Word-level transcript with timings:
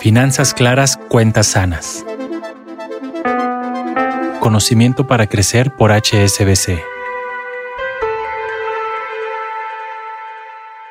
Finanzas 0.00 0.52
claras, 0.52 0.96
cuentas 0.96 1.46
sanas. 1.46 2.04
Conocimiento 4.40 5.06
para 5.06 5.28
crecer 5.28 5.76
por 5.76 5.92
HSBC. 5.92 6.82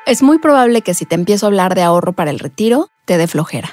Es 0.06 0.22
muy 0.22 0.38
probable 0.38 0.80
que 0.80 0.94
si 0.94 1.04
te 1.04 1.14
empiezo 1.14 1.44
a 1.44 1.48
hablar 1.48 1.74
de 1.74 1.82
ahorro 1.82 2.14
para 2.14 2.30
el 2.30 2.38
retiro, 2.38 2.88
te 3.04 3.18
dé 3.18 3.26
flojera. 3.26 3.72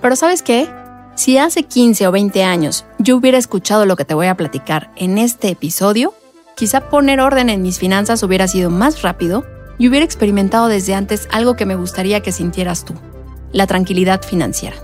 Pero 0.00 0.14
¿sabes 0.14 0.42
qué? 0.42 0.68
Si 1.16 1.36
hace 1.36 1.64
15 1.64 2.06
o 2.06 2.12
20 2.12 2.44
años 2.44 2.86
yo 2.98 3.16
hubiera 3.16 3.36
escuchado 3.36 3.84
lo 3.84 3.96
que 3.96 4.04
te 4.04 4.14
voy 4.14 4.28
a 4.28 4.36
platicar 4.36 4.92
en 4.96 5.18
este 5.18 5.48
episodio, 5.48 6.14
quizá 6.54 6.88
poner 6.88 7.20
orden 7.20 7.50
en 7.50 7.62
mis 7.62 7.78
finanzas 7.78 8.22
hubiera 8.22 8.46
sido 8.48 8.70
más 8.70 9.02
rápido 9.02 9.44
y 9.80 9.88
hubiera 9.88 10.04
experimentado 10.04 10.68
desde 10.68 10.94
antes 10.94 11.26
algo 11.32 11.56
que 11.56 11.64
me 11.64 11.74
gustaría 11.74 12.20
que 12.20 12.32
sintieras 12.32 12.84
tú, 12.84 12.92
la 13.50 13.66
tranquilidad 13.66 14.22
financiera. 14.22 14.76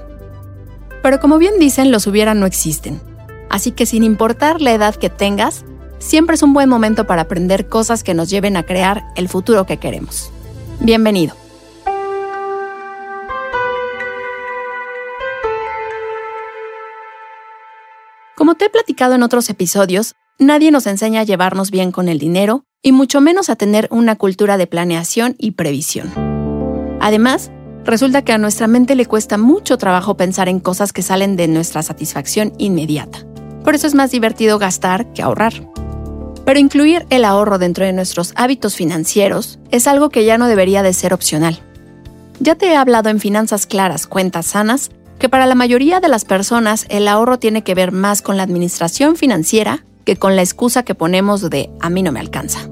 Pero 1.03 1.21
como 1.21 1.37
bien 1.37 1.59
dicen, 1.61 1.93
los 1.93 2.07
hubiera 2.07 2.33
no 2.33 2.47
existen. 2.47 3.03
Así 3.51 3.73
que 3.73 3.85
sin 3.85 4.03
importar 4.03 4.63
la 4.63 4.73
edad 4.73 4.95
que 4.97 5.11
tengas, 5.11 5.67
siempre 5.99 6.35
es 6.35 6.43
un 6.43 6.55
buen 6.55 6.71
momento 6.71 7.07
para 7.07 7.23
aprender 7.23 7.69
cosas 7.69 8.03
que 8.03 8.15
nos 8.15 8.31
lleven 8.31 8.57
a 8.57 8.63
crear 8.63 9.05
el 9.17 9.29
futuro 9.29 9.67
que 9.67 9.77
queremos. 9.77 10.33
Bienvenido. 10.81 11.37
Como 18.35 18.55
te 18.55 18.65
he 18.65 18.71
platicado 18.71 19.15
en 19.15 19.23
otros 19.23 19.51
episodios, 19.51 20.15
nadie 20.39 20.71
nos 20.71 20.87
enseña 20.87 21.21
a 21.21 21.25
llevarnos 21.25 21.71
bien 21.71 21.93
con 21.93 22.09
el 22.09 22.19
dinero 22.19 22.65
y 22.83 22.93
mucho 22.93 23.21
menos 23.21 23.51
a 23.51 23.57
tener 23.57 23.89
una 23.91 24.17
cultura 24.17 24.57
de 24.57 24.67
planeación 24.67 25.35
y 25.39 25.53
previsión. 25.53 26.13
Además, 27.01 27.51
resulta 27.85 28.23
que 28.23 28.33
a 28.33 28.39
nuestra 28.39 28.67
mente 28.67 28.95
le 28.95 29.07
cuesta 29.07 29.39
mucho 29.39 29.79
trabajo 29.79 30.17
pensar 30.17 30.49
en 30.49 30.61
cosas 30.61 30.93
que 30.93 31.03
salen 31.03 31.37
de 31.37 31.49
nuestra 31.49 31.83
satisfacción 31.83 32.53
inmediata. 32.59 33.27
Por 33.65 33.75
eso 33.75 33.87
es 33.87 33.95
más 33.95 34.11
divertido 34.11 34.59
gastar 34.59 35.13
que 35.13 35.23
ahorrar. 35.23 35.55
Pero 36.45 36.61
incluir 36.61 37.07
el 37.11 37.25
ahorro 37.25 37.59
dentro 37.59 37.85
de 37.85 37.93
nuestros 37.93 38.33
hábitos 38.37 38.77
financieros 38.77 39.59
es 39.71 39.89
algo 39.89 40.11
que 40.11 40.25
ya 40.25 40.39
no 40.39 40.47
debería 40.47 40.83
de 40.83 40.93
ser 40.93 41.13
opcional. 41.13 41.61
Ya 42.39 42.55
te 42.55 42.67
he 42.67 42.77
hablado 42.77 43.09
en 43.09 43.19
Finanzas 43.19 43.67
Claras, 43.67 44.07
Cuentas 44.07 44.47
Sanas 44.47 44.91
que 45.19 45.29
para 45.29 45.47
la 45.47 45.55
mayoría 45.55 46.01
de 46.01 46.09
las 46.09 46.25
personas 46.25 46.87
el 46.89 47.09
ahorro 47.09 47.39
tiene 47.39 47.63
que 47.63 47.75
ver 47.75 47.91
más 47.91 48.23
con 48.23 48.37
la 48.37 48.43
administración 48.43 49.17
financiera 49.17 49.86
que 50.07 50.17
con 50.17 50.37
la 50.37 50.43
excusa 50.43 50.85
que 50.85 50.95
ponemos 50.95 51.51
de 51.51 51.69
a 51.81 51.91
mí 51.91 52.03
no 52.03 52.13
me 52.13 52.21
alcanza. 52.21 52.71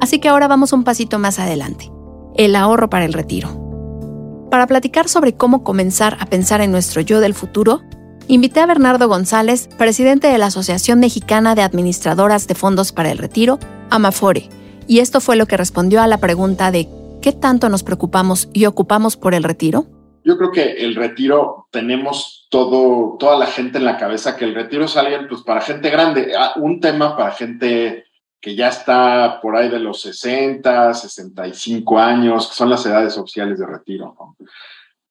Así 0.00 0.18
que 0.18 0.28
ahora 0.28 0.48
vamos 0.48 0.72
un 0.72 0.82
pasito 0.82 1.20
más 1.20 1.38
adelante, 1.38 1.92
el 2.34 2.56
ahorro 2.56 2.90
para 2.90 3.04
el 3.04 3.12
retiro. 3.12 4.48
Para 4.50 4.66
platicar 4.66 5.08
sobre 5.08 5.34
cómo 5.34 5.62
comenzar 5.62 6.16
a 6.18 6.26
pensar 6.26 6.60
en 6.60 6.72
nuestro 6.72 7.00
yo 7.02 7.20
del 7.20 7.34
futuro, 7.34 7.82
invité 8.26 8.60
a 8.60 8.66
Bernardo 8.66 9.06
González, 9.06 9.68
presidente 9.78 10.26
de 10.26 10.38
la 10.38 10.46
Asociación 10.46 10.98
Mexicana 10.98 11.54
de 11.54 11.62
Administradoras 11.62 12.48
de 12.48 12.54
Fondos 12.54 12.90
para 12.90 13.12
el 13.12 13.18
Retiro, 13.18 13.58
Amafore, 13.90 14.48
y 14.88 14.98
esto 14.98 15.20
fue 15.20 15.36
lo 15.36 15.46
que 15.46 15.56
respondió 15.56 16.02
a 16.02 16.06
la 16.06 16.18
pregunta 16.18 16.70
de 16.70 16.88
¿qué 17.20 17.32
tanto 17.32 17.68
nos 17.68 17.82
preocupamos 17.82 18.48
y 18.52 18.64
ocupamos 18.64 19.16
por 19.16 19.34
el 19.34 19.44
retiro? 19.44 19.86
Yo 20.24 20.38
creo 20.38 20.50
que 20.52 20.62
el 20.62 20.94
retiro 20.94 21.66
tenemos 21.70 22.46
todo, 22.50 23.16
toda 23.18 23.36
la 23.38 23.46
gente 23.46 23.78
en 23.78 23.84
la 23.84 23.96
cabeza 23.96 24.36
que 24.36 24.44
el 24.44 24.54
retiro 24.54 24.84
es 24.84 24.96
alguien 24.96 25.26
pues 25.28 25.42
para 25.42 25.60
gente 25.60 25.90
grande, 25.90 26.32
ah, 26.38 26.52
un 26.56 26.80
tema 26.80 27.16
para 27.16 27.32
gente 27.32 28.04
que 28.40 28.54
ya 28.54 28.68
está 28.68 29.40
por 29.40 29.56
ahí 29.56 29.68
de 29.68 29.78
los 29.78 30.00
60, 30.00 30.94
65 30.94 31.98
años, 31.98 32.48
que 32.48 32.54
son 32.54 32.70
las 32.70 32.84
edades 32.84 33.16
oficiales 33.16 33.58
de 33.58 33.66
retiro. 33.66 34.16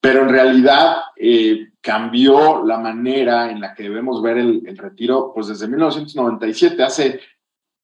Pero 0.00 0.22
en 0.22 0.28
realidad 0.28 0.96
eh, 1.16 1.70
cambió 1.80 2.64
la 2.64 2.78
manera 2.78 3.50
en 3.50 3.60
la 3.60 3.74
que 3.74 3.84
debemos 3.84 4.20
ver 4.22 4.38
el, 4.38 4.62
el, 4.66 4.76
retiro, 4.76 5.32
pues 5.34 5.46
desde 5.46 5.66
1997, 5.66 6.82
hace 6.82 7.20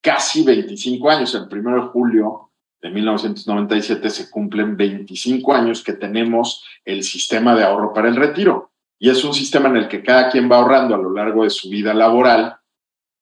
casi 0.03 0.45
25 0.45 1.11
años, 1.11 1.35
el 1.35 1.49
primero 1.49 1.83
de 1.83 1.89
julio 1.89 2.48
de 2.81 2.91
1997 2.91 4.09
se 4.11 4.31
cumplen 4.31 4.77
25 4.77 5.53
años 5.53 5.83
que 5.83 5.95
tenemos 5.95 6.65
el 6.85 7.03
sistema 7.03 7.55
de 7.55 7.65
ahorro 7.65 7.93
para 7.93 8.09
el 8.09 8.17
retiro. 8.17 8.71
Y 8.99 9.11
es 9.11 9.25
un 9.25 9.35
sistema 9.35 9.69
en 9.69 9.77
el 9.77 9.89
que 9.89 10.03
cada 10.03 10.31
quien 10.31 10.51
va 10.51 10.57
ahorrando 10.57 10.95
a 10.95 10.99
lo 10.99 11.13
largo 11.13 11.45
de 11.45 11.51
su 11.51 11.69
vida 11.71 11.95
laboral 11.95 12.57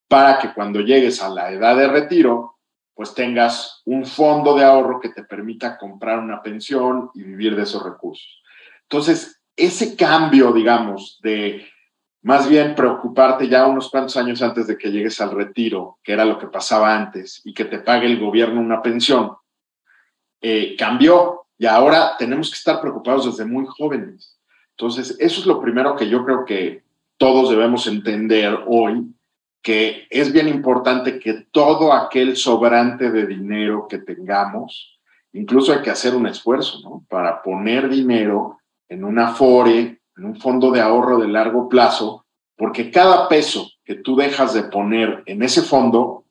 para 0.08 0.38
que 0.38 0.52
cuando 0.52 0.80
llegues 0.80 1.22
a 1.22 1.28
la 1.28 1.50
edad 1.50 1.76
de 1.76 1.88
retiro, 1.88 2.58
pues 2.94 3.14
tengas 3.14 3.82
un 3.84 4.06
fondo 4.06 4.56
de 4.56 4.64
ahorro 4.64 5.00
que 5.00 5.10
te 5.10 5.24
permita 5.24 5.76
comprar 5.76 6.18
una 6.18 6.42
pensión 6.42 7.10
y 7.14 7.22
vivir 7.22 7.56
de 7.56 7.62
esos 7.62 7.82
recursos. 7.82 8.42
Entonces, 8.82 9.42
ese 9.54 9.96
cambio, 9.96 10.52
digamos, 10.52 11.18
de 11.22 11.66
más 12.22 12.48
bien 12.48 12.74
preocuparte 12.74 13.48
ya 13.48 13.66
unos 13.66 13.90
cuantos 13.90 14.16
años 14.16 14.42
antes 14.42 14.66
de 14.66 14.76
que 14.78 14.90
llegues 14.90 15.20
al 15.20 15.30
retiro, 15.30 15.98
que 16.02 16.12
era 16.12 16.24
lo 16.24 16.38
que 16.38 16.46
pasaba 16.46 16.94
antes, 16.94 17.40
y 17.44 17.52
que 17.54 17.66
te 17.66 17.78
pague 17.78 18.06
el 18.06 18.18
gobierno 18.18 18.60
una 18.60 18.82
pensión, 18.82 19.32
eh, 20.40 20.76
cambió 20.78 21.46
y 21.58 21.66
ahora 21.66 22.16
tenemos 22.18 22.50
que 22.50 22.56
estar 22.56 22.80
preocupados 22.80 23.26
desde 23.26 23.50
muy 23.50 23.66
jóvenes. 23.66 24.38
Entonces, 24.70 25.16
eso 25.18 25.40
es 25.40 25.46
lo 25.46 25.60
primero 25.60 25.96
que 25.96 26.08
yo 26.08 26.24
creo 26.24 26.44
que 26.44 26.84
todos 27.16 27.50
debemos 27.50 27.86
entender 27.86 28.58
hoy, 28.66 29.06
que 29.62 30.06
es 30.10 30.32
bien 30.32 30.48
importante 30.48 31.18
que 31.18 31.46
todo 31.50 31.92
aquel 31.92 32.36
sobrante 32.36 33.10
de 33.10 33.26
dinero 33.26 33.86
que 33.88 33.98
tengamos, 33.98 35.00
incluso 35.32 35.72
hay 35.72 35.80
que 35.80 35.90
hacer 35.90 36.14
un 36.14 36.26
esfuerzo, 36.26 36.80
¿no? 36.82 37.04
Para 37.08 37.42
poner 37.42 37.88
dinero 37.88 38.58
en 38.88 39.02
un 39.02 39.18
afore, 39.18 40.00
en 40.16 40.24
un 40.24 40.36
fondo 40.36 40.70
de 40.70 40.80
ahorro 40.80 41.18
de 41.18 41.28
largo 41.28 41.68
plazo, 41.68 42.26
porque 42.56 42.90
cada 42.90 43.28
peso 43.28 43.70
que 43.84 43.94
tú 43.94 44.14
dejas 44.16 44.52
de 44.54 44.64
poner 44.64 45.22
en 45.26 45.42
ese 45.42 45.62
fondo, 45.62 46.24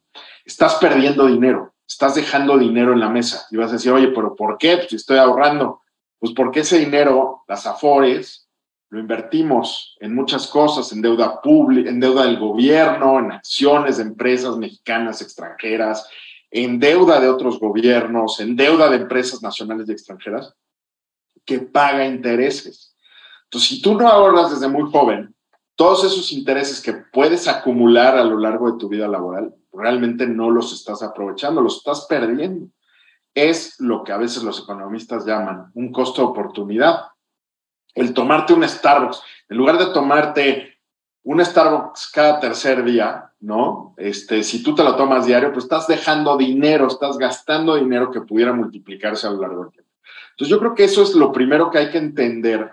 estás 0.46 0.76
perdiendo 0.76 1.26
dinero 1.26 1.75
estás 1.88 2.16
dejando 2.16 2.58
dinero 2.58 2.94
en 2.94 3.00
la 3.00 3.10
mesa 3.10 3.46
y 3.52 3.58
vas 3.58 3.70
a 3.70 3.74
decir, 3.74 3.92
oye, 3.92 4.10
pero 4.10 4.36
¿por 4.36 4.58
qué? 4.58 4.78
Pues 4.78 4.94
estoy 4.94 5.18
ahorrando. 5.18 5.82
Pues 6.20 6.34
porque 6.34 6.62
ese 6.62 6.80
dinero, 6.80 7.44
las 7.48 7.68
afores, 7.68 8.50
lo 8.90 9.00
invertimos 9.00 9.98
en 10.00 10.16
muchas 10.16 10.48
cosas, 10.48 10.92
en 10.92 11.02
deuda 11.02 11.42
pública, 11.42 11.90
en 11.90 12.00
deuda 12.00 12.24
del 12.24 12.40
gobierno, 12.40 13.20
en 13.20 13.32
acciones 13.32 13.98
de 13.98 14.04
empresas 14.04 14.58
mexicanas, 14.58 15.22
extranjeras, 15.22 16.08
en 16.50 16.80
deuda 16.80 17.20
de 17.20 17.28
otros 17.28 17.60
gobiernos, 17.60 18.40
en 18.40 18.56
deuda 18.56 18.90
de 18.90 18.98
empresas 18.98 19.42
nacionales 19.42 19.90
y 19.90 19.92
extranjeras, 19.92 20.56
que 21.44 21.60
paga 21.60 22.06
intereses. 22.06 22.96
Entonces, 23.44 23.70
si 23.70 23.82
tú 23.82 23.96
no 23.96 24.08
ahorras 24.08 24.52
desde 24.52 24.68
muy 24.68 24.90
joven, 24.90 25.35
todos 25.76 26.04
esos 26.06 26.32
intereses 26.32 26.82
que 26.82 26.94
puedes 26.94 27.48
acumular 27.48 28.18
a 28.18 28.24
lo 28.24 28.40
largo 28.40 28.72
de 28.72 28.78
tu 28.78 28.88
vida 28.88 29.08
laboral, 29.08 29.54
realmente 29.74 30.26
no 30.26 30.50
los 30.50 30.74
estás 30.74 31.04
aprovechando, 31.04 31.62
los 31.62 31.78
estás 31.78 32.06
perdiendo. 32.08 32.68
Es 33.34 33.80
lo 33.80 34.04
que 34.04 34.14
a 34.14 34.18
veces 34.18 34.44
los 34.44 34.62
economistas 34.62 35.26
llaman 35.26 35.72
un 35.74 35.92
costo 35.92 36.22
de 36.22 36.28
oportunidad. 36.30 37.08
El 37.94 38.14
tomarte 38.14 38.54
un 38.54 38.68
Starbucks, 38.68 39.22
en 39.50 39.58
lugar 39.58 39.78
de 39.78 39.88
tomarte 39.88 40.80
un 41.24 41.44
Starbucks 41.44 42.10
cada 42.14 42.40
tercer 42.40 42.84
día, 42.84 43.34
¿no? 43.40 43.94
Este, 43.98 44.44
si 44.44 44.64
tú 44.64 44.76
te 44.76 44.84
lo 44.84 44.96
tomas 44.96 45.26
diario, 45.26 45.52
pues 45.52 45.66
estás 45.66 45.88
dejando 45.88 46.38
dinero, 46.38 46.88
estás 46.88 47.18
gastando 47.18 47.76
dinero 47.76 48.12
que 48.12 48.22
pudiera 48.22 48.54
multiplicarse 48.54 49.28
a 49.28 49.32
lo 49.32 49.42
largo 49.42 49.64
del 49.64 49.72
tiempo. 49.72 49.92
Entonces 50.32 50.50
yo 50.50 50.60
creo 50.60 50.76
que 50.76 50.84
eso 50.86 51.04
es 51.04 51.16
lo 51.16 51.32
primero 51.32 51.70
que 51.70 51.80
hay 51.80 51.90
que 51.90 51.98
entender, 51.98 52.72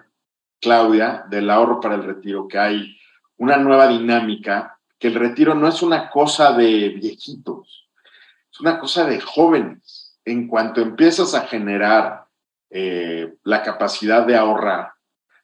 Claudia, 0.63 1.25
del 1.29 1.51
ahorro 1.51 1.81
para 1.81 1.97
el 1.97 2.05
retiro, 2.05 2.47
que 2.47 2.59
hay 2.59 2.97
una 3.37 3.57
nueva 3.57 3.89
dinámica 3.89 4.79
que 4.99 5.09
el 5.09 5.15
retiro 5.17 5.57
no 5.57 5.67
es 5.67 5.83
una 5.83 6.09
cosa 6.09 6.53
de 6.53 6.91
viejitos, 6.91 7.89
es 8.51 8.61
una 8.61 8.79
cosa 8.79 9.05
de 9.05 9.21
jóvenes. 9.21 10.17
En 10.25 10.47
cuanto 10.47 10.81
empiezas 10.81 11.35
a 11.35 11.41
generar 11.41 12.27
eh, 12.71 13.35
la 13.43 13.63
capacidad 13.65 14.25
de 14.25 14.37
ahorrar, 14.37 14.93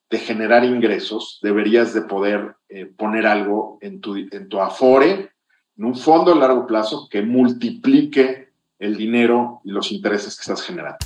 de 0.08 0.18
generar 0.18 0.64
ingresos, 0.64 1.40
deberías 1.42 1.92
de 1.92 2.02
poder 2.02 2.54
eh, 2.68 2.86
poner 2.86 3.26
algo 3.26 3.78
en 3.80 4.00
tu, 4.00 4.16
en 4.16 4.48
tu 4.48 4.60
afore, 4.60 5.32
en 5.76 5.84
un 5.84 5.96
fondo 5.96 6.32
a 6.32 6.36
largo 6.36 6.64
plazo 6.64 7.08
que 7.10 7.22
multiplique 7.22 8.52
el 8.78 8.96
dinero 8.96 9.60
y 9.64 9.72
los 9.72 9.90
intereses 9.90 10.36
que 10.36 10.42
estás 10.42 10.62
generando. 10.62 10.98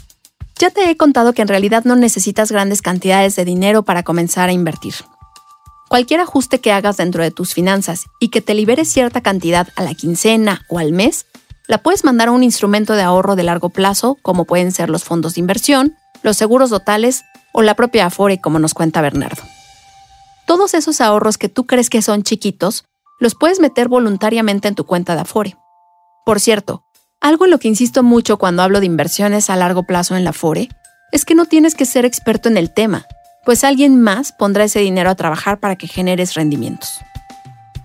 Ya 0.63 0.71
te 0.71 0.89
he 0.89 0.97
contado 0.97 1.33
que 1.33 1.43
en 1.43 1.49
realidad 1.49 1.83
no 1.85 1.97
necesitas 1.97 2.53
grandes 2.53 2.83
cantidades 2.83 3.35
de 3.35 3.45
dinero 3.45 3.83
para 3.83 4.05
comenzar 4.05 4.49
a 4.49 4.53
invertir. 4.53 4.95
Cualquier 5.89 6.21
ajuste 6.21 6.61
que 6.61 6.71
hagas 6.71 6.99
dentro 6.99 7.21
de 7.25 7.33
tus 7.33 7.53
finanzas 7.53 8.05
y 8.21 8.29
que 8.29 8.43
te 8.43 8.55
libere 8.55 8.85
cierta 8.85 9.23
cantidad 9.23 9.67
a 9.75 9.83
la 9.83 9.93
quincena 9.95 10.65
o 10.69 10.79
al 10.79 10.93
mes, 10.93 11.27
la 11.67 11.79
puedes 11.79 12.05
mandar 12.05 12.29
a 12.29 12.31
un 12.31 12.45
instrumento 12.45 12.93
de 12.93 13.03
ahorro 13.03 13.35
de 13.35 13.43
largo 13.43 13.71
plazo, 13.71 14.17
como 14.23 14.45
pueden 14.45 14.71
ser 14.71 14.89
los 14.89 15.03
fondos 15.03 15.35
de 15.35 15.41
inversión, 15.41 15.97
los 16.23 16.37
seguros 16.37 16.71
totales 16.71 17.25
o 17.53 17.63
la 17.63 17.75
propia 17.75 18.07
Afore, 18.07 18.41
como 18.41 18.61
nos 18.61 18.73
cuenta 18.73 19.01
Bernardo. 19.01 19.43
Todos 20.47 20.75
esos 20.75 21.01
ahorros 21.01 21.39
que 21.39 21.49
tú 21.49 21.67
crees 21.67 21.91
que 21.91 22.03
son 22.03 22.23
chiquitos, 22.23 22.85
los 23.19 23.35
puedes 23.35 23.59
meter 23.59 23.89
voluntariamente 23.89 24.69
en 24.69 24.77
tu 24.77 24.87
cuenta 24.87 25.17
de 25.17 25.23
Afore. 25.23 25.57
Por 26.25 26.39
cierto, 26.39 26.85
algo 27.23 27.45
en 27.45 27.53
lo 27.53 27.59
que 27.59 27.69
insisto 27.69 28.03
mucho 28.03 28.37
cuando 28.37 28.63
hablo 28.63 28.81
de 28.81 28.87
inversiones 28.87 29.49
a 29.49 29.57
largo 29.57 29.85
plazo 29.85 30.17
en 30.17 30.25
la 30.25 30.31
Afore 30.31 30.69
es 31.13 31.25
que 31.25 31.35
no 31.35 31.47
tienes 31.47 31.75
que 31.75 31.87
ser 31.87 32.05
experto 32.05 32.49
en 32.49 32.57
el 32.57 32.75
tema, 32.75 33.07
pues 33.45 33.65
alguien 33.65 34.01
más 34.01 34.33
pondrá 34.33 34.65
ese 34.65 34.81
dinero 34.81 35.09
a 35.09 35.15
trabajar 35.15 35.61
para 35.61 35.77
que 35.77 35.87
generes 35.87 36.35
rendimientos. 36.35 36.99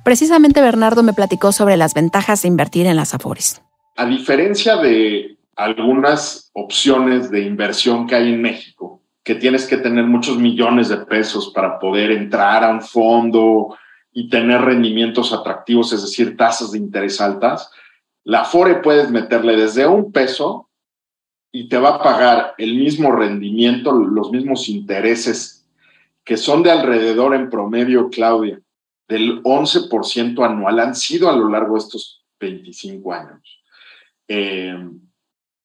Precisamente 0.03 0.59
Bernardo 0.59 1.03
me 1.03 1.13
platicó 1.13 1.51
sobre 1.51 1.77
las 1.77 1.93
ventajas 1.93 2.41
de 2.41 2.47
invertir 2.47 2.87
en 2.87 2.95
las 2.95 3.13
Afores. 3.13 3.61
A 3.95 4.05
diferencia 4.05 4.77
de 4.77 5.37
algunas 5.55 6.49
opciones 6.53 7.29
de 7.29 7.41
inversión 7.41 8.07
que 8.07 8.15
hay 8.15 8.33
en 8.33 8.41
México, 8.41 9.01
que 9.23 9.35
tienes 9.35 9.67
que 9.67 9.77
tener 9.77 10.05
muchos 10.05 10.37
millones 10.37 10.89
de 10.89 10.97
pesos 10.97 11.51
para 11.53 11.77
poder 11.77 12.11
entrar 12.11 12.63
a 12.63 12.69
un 12.69 12.81
fondo 12.81 13.77
y 14.11 14.29
tener 14.29 14.61
rendimientos 14.61 15.33
atractivos, 15.33 15.93
es 15.93 16.01
decir, 16.01 16.37
tasas 16.37 16.71
de 16.71 16.77
interés 16.79 17.19
altas, 17.19 17.69
la 18.27 18.41
Afore 18.41 18.81
puedes 18.81 19.09
meterle 19.09 19.55
desde 19.55 19.87
un 19.87 20.11
peso 20.11 20.69
y 21.49 21.69
te 21.69 21.77
va 21.77 21.95
a 21.95 22.03
pagar 22.03 22.55
el 22.57 22.75
mismo 22.75 23.13
rendimiento, 23.13 23.93
los 23.93 24.31
mismos 24.31 24.67
intereses, 24.67 25.65
que 26.25 26.35
son 26.35 26.61
de 26.61 26.69
alrededor 26.69 27.33
en 27.33 27.49
promedio, 27.49 28.09
Claudia, 28.09 28.59
del 29.07 29.41
11% 29.43 30.45
anual 30.45 30.79
han 30.81 30.93
sido 30.93 31.29
a 31.29 31.37
lo 31.37 31.47
largo 31.47 31.75
de 31.75 31.79
estos 31.79 32.25
25 32.37 33.13
años. 33.13 33.63
Eh, 34.27 34.77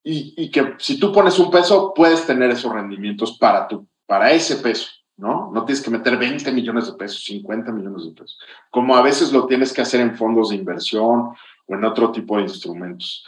y, 0.05 0.49
que 0.53 0.75
si 0.79 1.01
tú 1.01 1.13
pones 1.13 1.41
un 1.41 1.51
peso, 1.51 1.93
puedes 1.93 2.25
tener 2.25 2.53
esos 2.53 2.73
rendimientos 2.73 3.39
para, 3.39 3.67
tu, 3.67 3.89
para 4.07 4.31
ese 4.31 4.55
peso, 4.57 4.89
¿no? 5.17 5.51
No 5.53 5.65
tienes 5.65 5.83
que 5.83 5.91
meter 5.91 6.17
20 6.17 6.53
millones 6.53 6.87
de 6.87 6.93
pesos, 6.93 7.25
50 7.25 7.73
millones 7.73 8.05
de 8.05 8.13
pesos, 8.13 8.39
como 8.71 8.95
a 8.95 9.03
veces 9.03 9.33
lo 9.33 9.47
tienes 9.47 9.73
que 9.73 9.81
hacer 9.83 10.01
en 10.01 10.17
fondos 10.17 10.51
de 10.51 10.57
inversión 10.57 11.33
en 11.75 11.85
otro 11.85 12.13
tipo 12.13 12.37
de 12.37 12.43
instrumentos. 12.43 13.25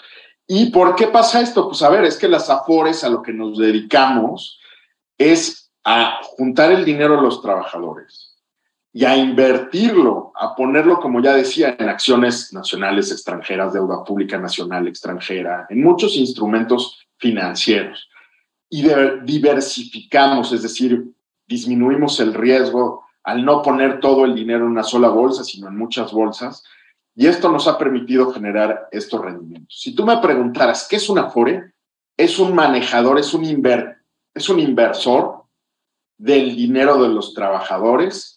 ¿Y 0.47 0.71
por 0.71 0.95
qué 0.95 1.07
pasa 1.07 1.41
esto? 1.41 1.69
Pues 1.69 1.83
a 1.83 1.89
ver, 1.89 2.05
es 2.05 2.17
que 2.17 2.29
las 2.29 2.51
AFORES 2.51 3.05
a 3.05 3.09
lo 3.09 3.23
que 3.23 3.33
nos 3.33 3.59
dedicamos 3.59 4.61
es 5.17 5.73
a 5.85 6.21
juntar 6.23 6.73
el 6.73 6.85
dinero 6.85 7.17
de 7.17 7.23
los 7.23 7.41
trabajadores 7.43 8.35
y 8.93 9.05
a 9.05 9.17
invertirlo, 9.17 10.33
a 10.37 10.55
ponerlo, 10.55 11.01
como 11.01 11.21
ya 11.21 11.35
decía, 11.35 11.77
en 11.79 11.89
acciones 11.89 12.53
nacionales, 12.53 13.11
extranjeras, 13.11 13.73
deuda 13.73 14.05
pública 14.05 14.39
nacional, 14.39 14.87
extranjera, 14.87 15.67
en 15.69 15.83
muchos 15.83 16.17
instrumentos 16.17 17.05
financieros. 17.19 18.09
Y 18.71 18.87
diversificamos, 19.25 20.53
es 20.53 20.63
decir, 20.63 21.05
disminuimos 21.47 22.21
el 22.21 22.35
riesgo 22.35 23.05
al 23.25 23.45
no 23.45 23.63
poner 23.63 24.01
todo 24.01 24.25
el 24.25 24.35
dinero 24.35 24.65
en 24.65 24.73
una 24.73 24.83
sola 24.83 25.09
bolsa, 25.09 25.43
sino 25.43 25.69
en 25.69 25.77
muchas 25.77 26.13
bolsas. 26.13 26.63
Y 27.15 27.27
esto 27.27 27.49
nos 27.51 27.69
ha 27.69 27.79
permitido 27.79 28.33
generar 28.33 28.89
estos 28.91 29.21
rendimientos. 29.21 29.81
Si 29.81 29.95
tú 29.95 30.05
me 30.05 30.17
preguntaras, 30.19 30.87
¿qué 30.89 30.97
es 30.97 31.09
un 31.09 31.19
Afore? 31.19 31.73
Es 32.17 32.39
un 32.39 32.55
manejador, 32.55 33.19
es 33.19 33.33
un, 33.35 33.45
es 34.35 34.49
un 34.49 34.61
inversor 34.61 35.45
del 36.17 36.57
dinero 36.57 37.03
de 37.03 37.09
los 37.09 37.35
trabajadores 37.35 38.35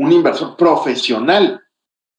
un 0.00 0.12
inversor 0.12 0.56
profesional 0.56 1.62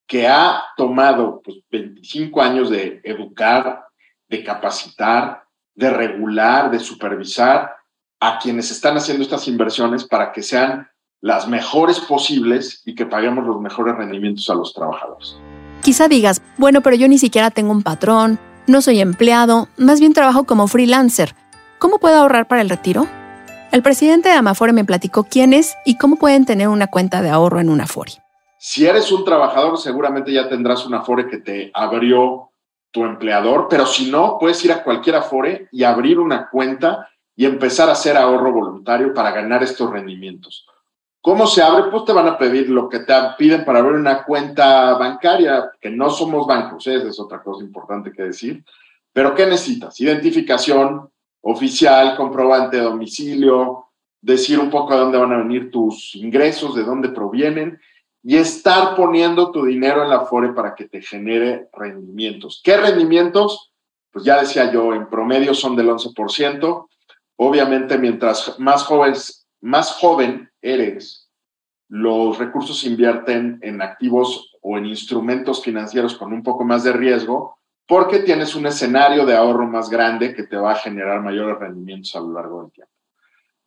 que 0.05 0.27
ha 0.27 0.61
tomado 0.77 1.41
pues, 1.43 1.57
25 1.71 2.39
años 2.39 2.69
de 2.69 3.01
educar, 3.03 3.85
de 4.29 4.43
capacitar, 4.43 5.45
de 5.73 5.89
regular, 5.89 6.69
de 6.69 6.79
supervisar 6.79 7.75
a 8.19 8.37
quienes 8.37 8.69
están 8.69 8.97
haciendo 8.97 9.23
estas 9.23 9.47
inversiones 9.47 10.03
para 10.03 10.31
que 10.31 10.43
sean 10.43 10.91
las 11.21 11.47
mejores 11.47 11.99
posibles 11.99 12.83
y 12.85 12.93
que 12.93 13.07
paguemos 13.07 13.47
los 13.47 13.59
mejores 13.59 13.95
rendimientos 13.95 14.47
a 14.51 14.53
los 14.53 14.75
trabajadores. 14.75 15.35
Quizá 15.81 16.07
digas, 16.07 16.43
bueno, 16.57 16.81
pero 16.81 16.95
yo 16.95 17.07
ni 17.07 17.17
siquiera 17.17 17.49
tengo 17.49 17.71
un 17.71 17.81
patrón, 17.81 18.37
no 18.67 18.81
soy 18.81 19.01
empleado, 19.01 19.67
más 19.77 19.99
bien 19.99 20.13
trabajo 20.13 20.43
como 20.43 20.67
freelancer. 20.67 21.33
¿Cómo 21.79 21.97
puedo 21.97 22.17
ahorrar 22.17 22.47
para 22.47 22.61
el 22.61 22.69
retiro? 22.69 23.07
El 23.71 23.81
presidente 23.81 24.29
de 24.29 24.35
Amafore 24.35 24.73
me 24.73 24.85
platicó 24.85 25.23
quién 25.23 25.53
es 25.53 25.75
y 25.83 25.97
cómo 25.97 26.17
pueden 26.17 26.45
tener 26.45 26.67
una 26.67 26.85
cuenta 26.85 27.23
de 27.23 27.31
ahorro 27.31 27.59
en 27.59 27.69
una 27.69 27.85
Afore. 27.85 28.11
Si 28.59 28.85
eres 28.85 29.11
un 29.11 29.25
trabajador, 29.25 29.79
seguramente 29.79 30.31
ya 30.31 30.47
tendrás 30.47 30.85
una 30.85 30.99
Afore 30.99 31.27
que 31.27 31.37
te 31.37 31.71
abrió 31.73 32.51
tu 32.91 33.03
empleador, 33.03 33.65
pero 33.67 33.87
si 33.87 34.11
no, 34.11 34.37
puedes 34.39 34.63
ir 34.63 34.71
a 34.73 34.83
cualquier 34.83 35.15
Afore 35.15 35.67
y 35.71 35.83
abrir 35.83 36.19
una 36.19 36.47
cuenta 36.51 37.09
y 37.35 37.45
empezar 37.45 37.89
a 37.89 37.93
hacer 37.93 38.17
ahorro 38.17 38.53
voluntario 38.53 39.15
para 39.15 39.31
ganar 39.31 39.63
estos 39.63 39.89
rendimientos. 39.89 40.67
¿Cómo 41.21 41.45
se 41.45 41.61
abre? 41.61 41.91
Pues 41.91 42.05
te 42.05 42.13
van 42.13 42.27
a 42.27 42.37
pedir 42.37 42.69
lo 42.69 42.89
que 42.89 42.99
te 42.99 43.13
piden 43.37 43.63
para 43.63 43.79
abrir 43.79 43.95
una 43.95 44.23
cuenta 44.23 44.95
bancaria, 44.95 45.71
que 45.79 45.91
no 45.91 46.09
somos 46.09 46.47
bancos, 46.47 46.87
¿eh? 46.87 46.95
esa 46.95 47.09
es 47.09 47.19
otra 47.19 47.43
cosa 47.43 47.63
importante 47.63 48.11
que 48.11 48.23
decir. 48.23 48.65
Pero 49.13 49.35
¿qué 49.35 49.45
necesitas? 49.45 49.99
Identificación, 50.01 51.11
oficial, 51.41 52.15
comprobante 52.15 52.77
de 52.77 52.83
domicilio, 52.83 53.85
decir 54.19 54.59
un 54.59 54.71
poco 54.71 54.93
de 54.93 54.99
dónde 54.99 55.17
van 55.19 55.33
a 55.33 55.37
venir 55.37 55.69
tus 55.69 56.15
ingresos, 56.15 56.75
de 56.75 56.83
dónde 56.83 57.09
provienen 57.09 57.79
y 58.23 58.37
estar 58.37 58.95
poniendo 58.95 59.51
tu 59.51 59.65
dinero 59.65 60.03
en 60.03 60.09
la 60.09 60.21
FORE 60.21 60.53
para 60.53 60.73
que 60.75 60.87
te 60.87 61.01
genere 61.01 61.69
rendimientos. 61.73 62.61
¿Qué 62.63 62.77
rendimientos? 62.77 63.71
Pues 64.11 64.25
ya 64.25 64.39
decía 64.39 64.71
yo, 64.71 64.93
en 64.93 65.07
promedio 65.07 65.53
son 65.53 65.75
del 65.75 65.89
11%. 65.89 66.87
Obviamente, 67.37 67.97
mientras 67.97 68.59
más, 68.59 68.83
jóvenes, 68.83 69.40
más 69.61 69.93
joven 69.93 70.49
eres, 70.61 71.29
los 71.87 72.37
recursos 72.37 72.83
invierten 72.83 73.59
en 73.61 73.81
activos 73.81 74.57
o 74.61 74.77
en 74.77 74.85
instrumentos 74.85 75.63
financieros 75.63 76.15
con 76.15 76.33
un 76.33 76.43
poco 76.43 76.63
más 76.63 76.83
de 76.83 76.93
riesgo, 76.93 77.57
porque 77.87 78.19
tienes 78.19 78.55
un 78.55 78.65
escenario 78.65 79.25
de 79.25 79.35
ahorro 79.35 79.67
más 79.67 79.89
grande 79.89 80.33
que 80.33 80.43
te 80.43 80.55
va 80.55 80.71
a 80.71 80.75
generar 80.75 81.21
mayores 81.21 81.59
rendimientos 81.59 82.15
a 82.15 82.21
lo 82.21 82.31
largo 82.31 82.61
del 82.61 82.71
tiempo. 82.71 82.93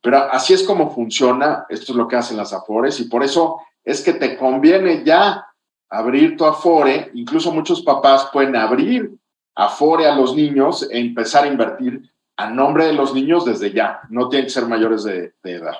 Pero 0.01 0.17
así 0.17 0.53
es 0.53 0.63
como 0.63 0.91
funciona, 0.91 1.65
esto 1.69 1.91
es 1.91 1.95
lo 1.97 2.07
que 2.07 2.15
hacen 2.15 2.37
las 2.37 2.53
Afores 2.53 2.99
y 2.99 3.05
por 3.05 3.23
eso 3.23 3.59
es 3.83 4.01
que 4.01 4.13
te 4.13 4.37
conviene 4.37 5.03
ya 5.03 5.45
abrir 5.89 6.35
tu 6.35 6.45
Afore, 6.45 7.11
incluso 7.13 7.51
muchos 7.51 7.81
papás 7.81 8.29
pueden 8.33 8.55
abrir 8.55 9.11
Afore 9.55 10.07
a 10.07 10.15
los 10.15 10.35
niños 10.35 10.87
e 10.91 10.99
empezar 10.99 11.43
a 11.43 11.47
invertir 11.47 12.01
a 12.37 12.49
nombre 12.49 12.85
de 12.85 12.93
los 12.93 13.13
niños 13.13 13.45
desde 13.45 13.71
ya, 13.71 14.01
no 14.09 14.27
tienen 14.29 14.47
que 14.47 14.53
ser 14.53 14.65
mayores 14.67 15.03
de, 15.03 15.33
edad. 15.43 15.73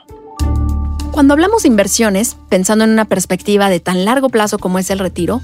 Cuando 1.11 1.33
hablamos 1.33 1.63
de 1.63 1.69
inversiones, 1.69 2.37
pensando 2.49 2.83
en 2.83 2.91
una 2.91 3.05
perspectiva 3.05 3.69
de 3.69 3.79
tan 3.79 4.05
largo 4.05 4.29
plazo 4.29 4.57
como 4.57 4.79
es 4.79 4.89
el 4.89 4.99
retiro, 4.99 5.41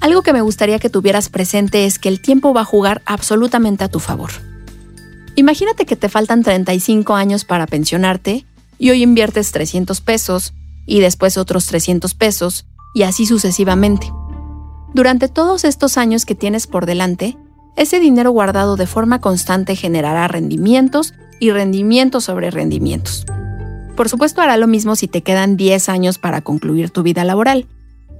algo 0.00 0.22
que 0.22 0.32
me 0.32 0.42
gustaría 0.42 0.78
que 0.78 0.90
tuvieras 0.90 1.28
presente 1.28 1.86
es 1.86 1.98
que 1.98 2.08
el 2.08 2.20
tiempo 2.20 2.52
va 2.52 2.62
a 2.62 2.66
jugar 2.66 3.02
absolutamente 3.06 3.84
a 3.84 3.88
tu 3.88 4.00
favor. 4.00 4.30
Imagínate 5.36 5.86
que 5.86 5.96
te 5.96 6.08
faltan 6.08 6.42
35 6.42 7.14
años 7.14 7.44
para 7.44 7.66
pensionarte 7.66 8.46
y 8.78 8.90
hoy 8.90 9.02
inviertes 9.02 9.52
300 9.52 10.00
pesos 10.00 10.52
y 10.86 11.00
después 11.00 11.38
otros 11.38 11.66
300 11.66 12.14
pesos 12.14 12.66
y 12.94 13.02
así 13.02 13.26
sucesivamente. 13.26 14.12
Durante 14.92 15.28
todos 15.28 15.64
estos 15.64 15.96
años 15.98 16.24
que 16.24 16.34
tienes 16.34 16.66
por 16.66 16.86
delante, 16.86 17.36
ese 17.76 18.00
dinero 18.00 18.30
guardado 18.30 18.76
de 18.76 18.86
forma 18.86 19.20
constante 19.20 19.76
generará 19.76 20.28
rendimientos 20.28 21.14
y 21.40 21.50
rendimientos 21.50 22.24
sobre 22.24 22.50
rendimientos. 22.50 23.26
Por 23.96 24.08
supuesto 24.08 24.40
hará 24.40 24.56
lo 24.56 24.66
mismo 24.66 24.96
si 24.96 25.08
te 25.08 25.22
quedan 25.22 25.56
10 25.56 25.88
años 25.88 26.18
para 26.18 26.40
concluir 26.40 26.90
tu 26.90 27.02
vida 27.02 27.24
laboral, 27.24 27.66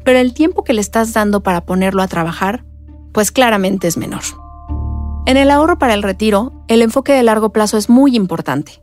pero 0.04 0.18
el 0.18 0.34
tiempo 0.34 0.64
que 0.64 0.72
le 0.72 0.80
estás 0.80 1.12
dando 1.12 1.42
para 1.42 1.64
ponerlo 1.64 2.02
a 2.02 2.08
trabajar, 2.08 2.64
pues 3.12 3.32
claramente 3.32 3.88
es 3.88 3.96
menor. 3.96 4.22
En 5.26 5.36
el 5.36 5.50
ahorro 5.50 5.78
para 5.78 5.94
el 5.94 6.02
retiro, 6.02 6.52
el 6.68 6.82
enfoque 6.82 7.12
de 7.12 7.22
largo 7.22 7.50
plazo 7.50 7.78
es 7.78 7.88
muy 7.88 8.14
importante. 8.14 8.82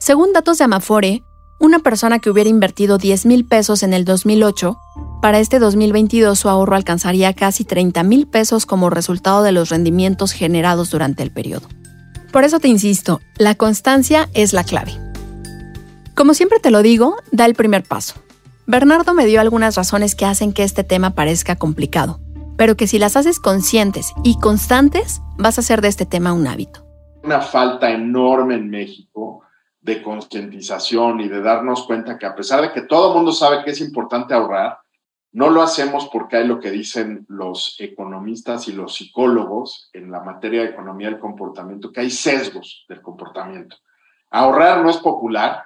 Según 0.00 0.32
datos 0.32 0.58
de 0.58 0.64
Amafore, 0.64 1.22
una 1.58 1.78
persona 1.78 2.18
que 2.18 2.30
hubiera 2.30 2.50
invertido 2.50 2.98
10 2.98 3.26
mil 3.26 3.46
pesos 3.46 3.82
en 3.82 3.94
el 3.94 4.04
2008, 4.04 4.78
para 5.22 5.38
este 5.38 5.58
2022 5.58 6.38
su 6.38 6.48
ahorro 6.48 6.76
alcanzaría 6.76 7.32
casi 7.32 7.64
30 7.64 8.02
mil 8.02 8.26
pesos 8.26 8.66
como 8.66 8.90
resultado 8.90 9.42
de 9.42 9.52
los 9.52 9.70
rendimientos 9.70 10.32
generados 10.32 10.90
durante 10.90 11.22
el 11.22 11.32
periodo. 11.32 11.68
Por 12.32 12.44
eso 12.44 12.60
te 12.60 12.68
insisto, 12.68 13.20
la 13.38 13.54
constancia 13.54 14.28
es 14.34 14.52
la 14.52 14.64
clave. 14.64 14.92
Como 16.14 16.34
siempre 16.34 16.60
te 16.60 16.70
lo 16.70 16.82
digo, 16.82 17.16
da 17.32 17.46
el 17.46 17.54
primer 17.54 17.82
paso. 17.82 18.14
Bernardo 18.66 19.14
me 19.14 19.26
dio 19.26 19.40
algunas 19.40 19.76
razones 19.76 20.14
que 20.14 20.26
hacen 20.26 20.52
que 20.52 20.64
este 20.64 20.84
tema 20.84 21.14
parezca 21.14 21.56
complicado, 21.56 22.20
pero 22.56 22.76
que 22.76 22.86
si 22.86 22.98
las 22.98 23.16
haces 23.16 23.40
conscientes 23.40 24.12
y 24.24 24.38
constantes, 24.38 25.22
vas 25.38 25.56
a 25.56 25.60
hacer 25.60 25.80
de 25.80 25.88
este 25.88 26.04
tema 26.04 26.32
un 26.32 26.46
hábito. 26.46 26.84
Una 27.22 27.40
falta 27.40 27.90
enorme 27.90 28.54
en 28.54 28.68
México 28.68 29.45
de 29.86 30.02
concientización 30.02 31.20
y 31.20 31.28
de 31.28 31.40
darnos 31.40 31.86
cuenta 31.86 32.18
que 32.18 32.26
a 32.26 32.34
pesar 32.34 32.60
de 32.60 32.72
que 32.72 32.82
todo 32.82 33.14
mundo 33.14 33.30
sabe 33.30 33.62
que 33.62 33.70
es 33.70 33.80
importante 33.80 34.34
ahorrar, 34.34 34.80
no 35.30 35.48
lo 35.48 35.62
hacemos 35.62 36.08
porque 36.12 36.38
hay 36.38 36.46
lo 36.48 36.58
que 36.58 36.72
dicen 36.72 37.24
los 37.28 37.76
economistas 37.78 38.66
y 38.66 38.72
los 38.72 38.96
psicólogos 38.96 39.88
en 39.92 40.10
la 40.10 40.20
materia 40.20 40.62
de 40.62 40.70
economía 40.70 41.08
del 41.08 41.20
comportamiento, 41.20 41.92
que 41.92 42.00
hay 42.00 42.10
sesgos 42.10 42.84
del 42.88 43.00
comportamiento. 43.00 43.76
Ahorrar 44.28 44.82
no 44.82 44.90
es 44.90 44.96
popular, 44.96 45.62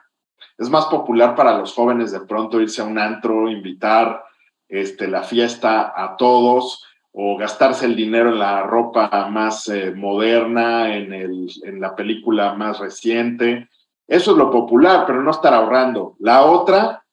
es 0.58 0.68
más 0.68 0.84
popular 0.86 1.34
para 1.34 1.56
los 1.56 1.72
jóvenes 1.72 2.12
de 2.12 2.20
pronto 2.20 2.60
irse 2.60 2.82
a 2.82 2.84
un 2.84 2.98
antro, 2.98 3.48
invitar 3.48 4.22
este, 4.68 5.08
la 5.08 5.22
fiesta 5.22 5.94
a 5.96 6.14
todos 6.18 6.84
o 7.12 7.38
gastarse 7.38 7.86
el 7.86 7.96
dinero 7.96 8.28
en 8.28 8.38
la 8.38 8.64
ropa 8.64 9.28
más 9.30 9.66
eh, 9.68 9.92
moderna, 9.92 10.94
en, 10.94 11.14
el, 11.14 11.48
en 11.64 11.80
la 11.80 11.96
película 11.96 12.52
más 12.52 12.80
reciente. 12.80 13.70
Eso 14.10 14.32
es 14.32 14.36
lo 14.36 14.50
popular, 14.50 15.04
pero 15.06 15.22
no 15.22 15.30
estar 15.30 15.54
ahorrando. 15.54 16.16
La 16.18 16.44
otra, 16.44 17.06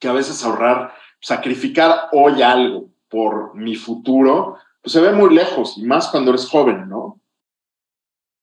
que 0.00 0.08
a 0.08 0.14
veces 0.14 0.42
ahorrar, 0.42 0.94
sacrificar 1.20 2.08
hoy 2.12 2.40
algo 2.40 2.88
por 3.10 3.54
mi 3.54 3.76
futuro, 3.76 4.56
pues 4.80 4.94
se 4.94 5.02
ve 5.02 5.12
muy 5.12 5.34
lejos, 5.34 5.76
y 5.76 5.84
más 5.84 6.08
cuando 6.08 6.30
eres 6.30 6.48
joven, 6.48 6.88
¿no? 6.88 7.20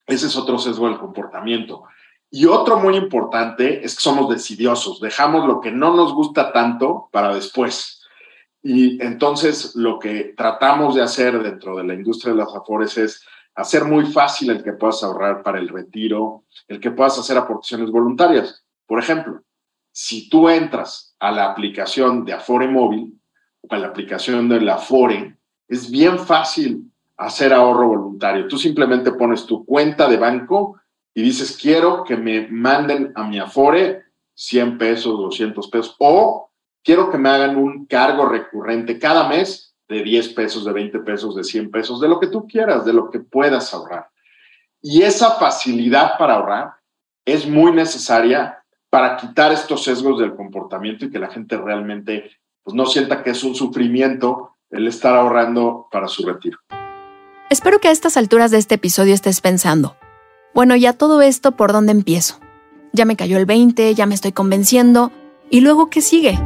Ese 0.05 0.27
es 0.27 0.37
otro 0.37 0.59
sesgo 0.59 0.87
del 0.87 0.99
comportamiento. 0.99 1.85
Y 2.29 2.45
otro 2.45 2.77
muy 2.77 2.95
importante 2.97 3.83
es 3.83 3.95
que 3.95 4.03
somos 4.03 4.29
decidiosos, 4.29 5.01
dejamos 5.01 5.47
lo 5.47 5.59
que 5.59 5.71
no 5.71 5.95
nos 5.95 6.13
gusta 6.13 6.53
tanto 6.53 7.09
para 7.11 7.33
después. 7.33 8.03
Y 8.61 9.01
entonces 9.03 9.75
lo 9.75 9.97
que 9.97 10.35
tratamos 10.37 10.93
de 10.93 11.01
hacer 11.01 11.41
dentro 11.41 11.77
de 11.77 11.85
la 11.85 11.95
industria 11.95 12.33
de 12.33 12.37
las 12.37 12.53
afores 12.55 12.95
es 12.99 13.25
hacer 13.55 13.85
muy 13.85 14.05
fácil 14.05 14.49
el 14.49 14.63
que 14.63 14.73
puedas 14.73 15.03
ahorrar 15.03 15.43
para 15.43 15.59
el 15.59 15.67
retiro, 15.67 16.45
el 16.67 16.79
que 16.79 16.91
puedas 16.91 17.17
hacer 17.19 17.37
aportaciones 17.37 17.91
voluntarias. 17.91 18.63
Por 18.85 18.99
ejemplo, 18.99 19.41
si 19.91 20.29
tú 20.29 20.49
entras 20.49 21.15
a 21.19 21.31
la 21.31 21.51
aplicación 21.51 22.23
de 22.25 22.33
Afore 22.33 22.67
Móvil 22.67 23.19
o 23.61 23.73
a 23.73 23.77
la 23.77 23.87
aplicación 23.87 24.47
de 24.49 24.61
la 24.61 24.75
Afore, 24.75 25.37
es 25.67 25.89
bien 25.89 26.17
fácil 26.19 26.91
hacer 27.17 27.53
ahorro 27.53 27.87
voluntario. 27.87 28.47
Tú 28.47 28.57
simplemente 28.57 29.11
pones 29.11 29.45
tu 29.45 29.65
cuenta 29.65 30.07
de 30.07 30.17
banco 30.17 30.79
y 31.13 31.21
dices, 31.21 31.57
quiero 31.61 32.03
que 32.03 32.17
me 32.17 32.47
manden 32.47 33.11
a 33.15 33.23
mi 33.23 33.37
Afore 33.39 34.03
100 34.33 34.77
pesos, 34.77 35.17
200 35.17 35.67
pesos, 35.67 35.95
o 35.99 36.49
quiero 36.83 37.11
que 37.11 37.17
me 37.17 37.29
hagan 37.29 37.57
un 37.57 37.85
cargo 37.85 38.25
recurrente 38.25 38.97
cada 38.97 39.27
mes 39.27 39.70
de 39.91 40.03
10 40.03 40.29
pesos, 40.29 40.63
de 40.63 40.71
20 40.71 40.99
pesos, 40.99 41.35
de 41.35 41.43
100 41.43 41.69
pesos, 41.69 41.99
de 41.99 42.07
lo 42.07 42.17
que 42.17 42.27
tú 42.27 42.47
quieras, 42.47 42.85
de 42.85 42.93
lo 42.93 43.09
que 43.09 43.19
puedas 43.19 43.73
ahorrar. 43.73 44.07
Y 44.81 45.01
esa 45.01 45.31
facilidad 45.31 46.17
para 46.17 46.35
ahorrar 46.35 46.75
es 47.25 47.45
muy 47.45 47.73
necesaria 47.73 48.63
para 48.89 49.17
quitar 49.17 49.51
estos 49.51 49.83
sesgos 49.83 50.17
del 50.17 50.33
comportamiento 50.33 51.03
y 51.03 51.11
que 51.11 51.19
la 51.19 51.29
gente 51.29 51.57
realmente 51.57 52.31
pues, 52.63 52.73
no 52.73 52.85
sienta 52.85 53.21
que 53.21 53.31
es 53.31 53.43
un 53.43 53.53
sufrimiento 53.53 54.55
el 54.69 54.87
estar 54.87 55.13
ahorrando 55.13 55.89
para 55.91 56.07
su 56.07 56.25
retiro. 56.25 56.57
Espero 57.49 57.79
que 57.79 57.89
a 57.89 57.91
estas 57.91 58.15
alturas 58.15 58.49
de 58.49 58.59
este 58.59 58.75
episodio 58.75 59.13
estés 59.13 59.41
pensando, 59.41 59.97
bueno, 60.53 60.77
ya 60.77 60.93
todo 60.93 61.21
esto, 61.21 61.51
¿por 61.51 61.73
dónde 61.73 61.91
empiezo? 61.91 62.39
Ya 62.93 63.03
me 63.03 63.17
cayó 63.17 63.37
el 63.37 63.45
20, 63.45 63.93
ya 63.93 64.05
me 64.05 64.15
estoy 64.15 64.31
convenciendo, 64.31 65.11
¿y 65.49 65.59
luego 65.59 65.89
qué 65.89 65.99
sigue? 65.99 66.39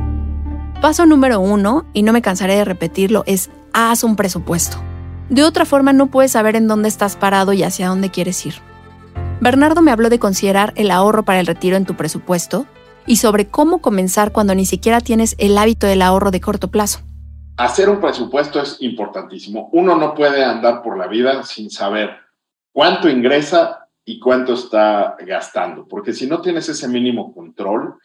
Paso 0.82 1.06
número 1.06 1.40
uno, 1.40 1.86
y 1.94 2.04
no 2.04 2.14
me 2.14 2.22
cansaré 2.22 2.56
de 2.56 2.66
repetirlo, 2.66 3.24
es 3.26 3.50
haz 3.74 4.04
un 4.04 4.16
presupuesto. 4.16 4.78
De 5.30 5.44
otra 5.44 5.66
forma 5.66 5.94
no 5.94 6.08
puedes 6.08 6.34
saber 6.34 6.56
en 6.56 6.68
dónde 6.68 6.90
estás 6.90 7.16
parado 7.16 7.54
y 7.54 7.64
hacia 7.64 7.88
dónde 7.88 8.12
quieres 8.12 8.46
ir. 8.46 8.56
Bernardo 9.42 9.82
me 9.82 9.92
habló 9.92 10.10
de 10.10 10.20
considerar 10.20 10.74
el 10.76 10.92
ahorro 10.92 11.24
para 11.24 11.40
el 11.40 11.48
retiro 11.48 11.76
en 11.76 11.86
tu 11.86 11.96
presupuesto 11.96 12.68
y 13.08 13.18
sobre 13.18 13.48
cómo 13.48 13.80
comenzar 13.80 14.32
cuando 14.32 14.54
ni 14.54 14.66
siquiera 14.66 15.02
tienes 15.02 15.36
el 15.40 15.58
hábito 15.58 15.88
del 15.88 16.02
ahorro 16.02 16.32
de 16.32 16.42
corto 16.42 16.70
plazo. 16.70 17.00
Hacer 17.58 17.90
un 17.90 18.02
presupuesto 18.02 18.62
es 18.62 18.78
importantísimo. 18.82 19.70
Uno 19.72 19.98
no 19.98 20.14
puede 20.14 20.44
andar 20.44 20.84
por 20.84 20.98
la 20.98 21.08
vida 21.08 21.44
sin 21.44 21.70
saber 21.70 22.12
cuánto 22.72 23.10
ingresa 23.10 23.88
y 24.04 24.20
cuánto 24.20 24.54
está 24.54 25.16
gastando, 25.26 25.88
porque 25.88 26.14
si 26.14 26.28
no 26.28 26.42
tienes 26.42 26.70
ese 26.70 26.88
mínimo 26.88 27.34
control, 27.34 27.96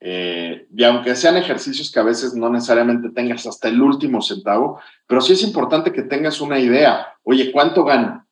eh, 0.00 0.66
y 0.74 0.84
aunque 0.84 1.16
sean 1.16 1.36
ejercicios 1.36 1.90
que 1.90 1.98
a 1.98 2.04
veces 2.04 2.34
no 2.34 2.48
necesariamente 2.50 3.10
tengas 3.10 3.46
hasta 3.46 3.68
el 3.68 3.82
último 3.82 4.22
centavo, 4.22 4.80
pero 5.06 5.20
sí 5.20 5.32
es 5.32 5.42
importante 5.42 5.92
que 5.92 6.02
tengas 6.02 6.40
una 6.40 6.58
idea, 6.58 7.14
oye, 7.24 7.50
¿cuánto 7.50 7.84
gano? 7.84 8.26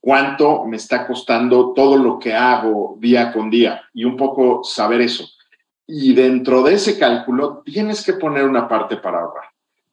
¿Cuánto 0.00 0.64
me 0.64 0.76
está 0.76 1.06
costando 1.06 1.72
todo 1.72 1.96
lo 1.96 2.18
que 2.18 2.34
hago 2.34 2.96
día 3.00 3.32
con 3.32 3.50
día? 3.50 3.82
Y 3.92 4.04
un 4.04 4.16
poco 4.16 4.62
saber 4.62 5.00
eso. 5.00 5.28
Y 5.86 6.14
dentro 6.14 6.62
de 6.62 6.74
ese 6.74 6.98
cálculo 6.98 7.62
tienes 7.64 8.04
que 8.04 8.12
poner 8.14 8.44
una 8.44 8.68
parte 8.68 8.98
para 8.98 9.20
ahorrar. 9.20 9.44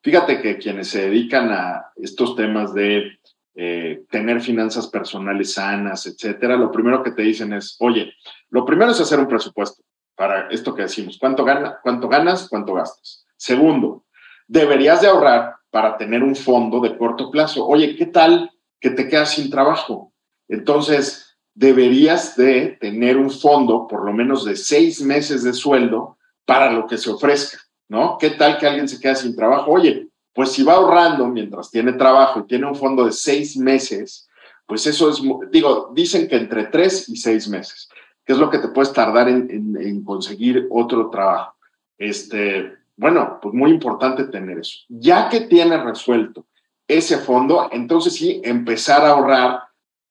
Fíjate 0.04 0.42
que 0.42 0.58
quienes 0.58 0.90
se 0.90 1.04
dedican 1.04 1.52
a 1.52 1.92
estos 1.96 2.36
temas 2.36 2.74
de 2.74 3.20
eh, 3.56 4.04
tener 4.10 4.42
finanzas 4.42 4.88
personales 4.88 5.54
sanas, 5.54 6.06
etcétera, 6.06 6.58
lo 6.58 6.72
primero 6.72 7.04
que 7.04 7.12
te 7.12 7.22
dicen 7.22 7.54
es, 7.54 7.76
oye, 7.80 8.14
lo 8.50 8.66
primero 8.66 8.92
es 8.92 9.00
hacer 9.00 9.20
un 9.20 9.28
presupuesto 9.28 9.84
para 10.16 10.50
esto 10.50 10.76
que 10.76 10.84
decimos, 10.84 11.18
¿cuánto, 11.20 11.44
gana, 11.44 11.80
cuánto 11.82 12.08
ganas, 12.08 12.48
cuánto 12.50 12.74
gastas? 12.74 13.26
Segundo, 13.38 14.06
deberías 14.48 15.02
de 15.02 15.08
ahorrar 15.08 15.56
para 15.70 15.98
tener 15.98 16.24
un 16.24 16.36
fondo 16.36 16.80
de 16.80 16.98
corto 16.98 17.32
plazo. 17.32 17.66
Oye, 17.66 17.96
¿qué 17.96 18.06
tal 18.06 18.52
que 18.80 18.92
te 18.92 19.08
quedas 19.08 19.32
sin 19.32 19.50
trabajo? 19.50 20.14
Entonces, 20.48 21.38
deberías 21.54 22.36
de 22.36 22.78
tener 22.80 23.18
un 23.18 23.30
fondo 23.30 23.88
por 23.88 24.06
lo 24.06 24.14
menos 24.14 24.46
de 24.46 24.56
seis 24.56 25.02
meses 25.02 25.44
de 25.44 25.54
sueldo 25.54 26.18
para 26.46 26.72
lo 26.72 26.88
que 26.88 26.98
se 26.98 27.10
ofrezca, 27.10 27.58
¿no? 27.88 28.18
¿Qué 28.20 28.32
tal 28.32 28.58
que 28.58 28.68
alguien 28.68 28.88
se 28.88 29.00
queda 29.00 29.16
sin 29.16 29.36
trabajo? 29.36 29.72
Oye, 29.72 30.10
pues 30.34 30.52
si 30.52 30.64
va 30.64 30.74
ahorrando 30.74 31.28
mientras 31.28 31.70
tiene 31.70 31.94
trabajo 31.94 32.42
y 32.42 32.48
tiene 32.48 32.68
un 32.68 32.76
fondo 32.76 33.06
de 33.06 33.12
seis 33.12 33.58
meses, 33.58 34.28
pues 34.66 34.86
eso 34.88 35.10
es, 35.10 35.22
digo, 35.52 35.92
dicen 35.94 36.28
que 36.28 36.38
entre 36.38 36.66
tres 36.66 37.10
y 37.10 37.16
seis 37.16 37.48
meses 37.48 37.90
es 38.26 38.38
lo 38.38 38.50
que 38.50 38.60
te 38.60 38.70
puedes 38.70 38.94
tardar 38.94 39.28
en, 39.30 40.04
conseguir 40.04 40.68
otro 40.70 41.10
trabajo. 41.10 41.56
Este, 41.98 42.78
bueno, 42.96 43.40
pues 43.42 43.54
muy 43.54 43.72
importante 43.72 44.26
tener 44.26 44.60
eso. 44.60 44.80
Ya 44.90 45.30
que 45.30 45.42
tienes 45.42 45.84
resuelto 45.84 46.46
ese 46.88 47.18
fondo, 47.18 47.70
entonces 47.72 48.16
sí, 48.16 48.42
empezar 48.44 49.04
a 49.06 49.12
ahorrar 49.12 49.62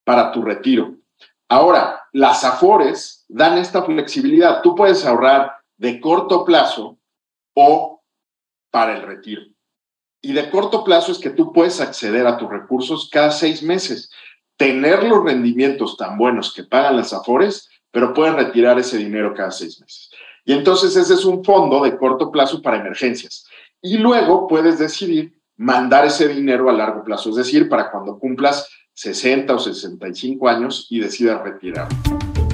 para 0.04 0.32
tu 0.32 0.42
retiro. 0.42 0.94
Ahora, 1.48 2.04
las 2.12 2.44
AFORES 2.44 3.24
dan 3.28 3.58
esta 3.58 3.82
flexibilidad. 3.82 4.62
Tú 4.62 4.74
puedes 4.74 5.04
ahorrar 5.04 5.56
de 5.76 6.00
corto 6.00 6.44
plazo 6.44 6.98
o 7.54 8.02
para 8.70 8.96
el 8.96 9.02
retiro. 9.02 9.42
Y 10.22 10.32
de 10.32 10.50
corto 10.50 10.84
plazo 10.84 11.12
es 11.12 11.18
que 11.18 11.30
tú 11.30 11.52
puedes 11.52 11.80
acceder 11.80 12.26
a 12.26 12.36
tus 12.36 12.50
recursos 12.50 13.08
cada 13.10 13.30
seis 13.30 13.62
meses. 13.62 14.10
Tener 14.56 15.02
los 15.04 15.24
rendimientos 15.24 15.96
tan 15.96 16.18
buenos 16.18 16.52
que 16.52 16.64
pagan 16.64 16.96
las 16.96 17.12
AFORES 17.12 17.69
pero 17.90 18.14
puedes 18.14 18.34
retirar 18.34 18.78
ese 18.78 18.98
dinero 18.98 19.34
cada 19.34 19.50
seis 19.50 19.80
meses. 19.80 20.10
Y 20.44 20.52
entonces 20.52 20.96
ese 20.96 21.14
es 21.14 21.24
un 21.24 21.44
fondo 21.44 21.82
de 21.82 21.96
corto 21.96 22.30
plazo 22.30 22.62
para 22.62 22.78
emergencias. 22.78 23.44
Y 23.82 23.98
luego 23.98 24.46
puedes 24.46 24.78
decidir 24.78 25.40
mandar 25.56 26.06
ese 26.06 26.28
dinero 26.28 26.70
a 26.70 26.72
largo 26.72 27.04
plazo, 27.04 27.30
es 27.30 27.36
decir, 27.36 27.68
para 27.68 27.90
cuando 27.90 28.18
cumplas 28.18 28.68
60 28.94 29.54
o 29.54 29.58
65 29.58 30.48
años 30.48 30.86
y 30.90 31.00
decidas 31.00 31.42
retirar. 31.42 31.88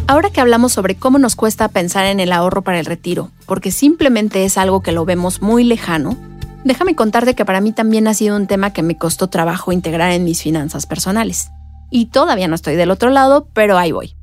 Ahora 0.08 0.30
que 0.30 0.40
hablamos 0.40 0.72
sobre 0.72 0.94
cómo 0.94 1.18
nos 1.18 1.34
cuesta 1.34 1.68
pensar 1.68 2.06
en 2.06 2.20
el 2.20 2.32
ahorro 2.32 2.62
para 2.62 2.78
el 2.78 2.86
retiro, 2.86 3.30
porque 3.46 3.72
simplemente 3.72 4.44
es 4.44 4.56
algo 4.56 4.82
que 4.82 4.92
lo 4.92 5.04
vemos 5.04 5.42
muy 5.42 5.64
lejano, 5.64 6.16
déjame 6.64 6.94
contarte 6.94 7.34
que 7.34 7.44
para 7.44 7.60
mí 7.60 7.72
también 7.72 8.06
ha 8.06 8.14
sido 8.14 8.36
un 8.36 8.46
tema 8.46 8.72
que 8.72 8.82
me 8.82 8.96
costó 8.96 9.28
trabajo 9.28 9.72
integrar 9.72 10.12
en 10.12 10.24
mis 10.24 10.42
finanzas 10.42 10.86
personales. 10.86 11.50
Y 11.90 12.06
todavía 12.06 12.48
no 12.48 12.54
estoy 12.54 12.76
del 12.76 12.90
otro 12.90 13.10
lado, 13.10 13.48
pero 13.52 13.78
ahí 13.78 13.92
voy 13.92 14.15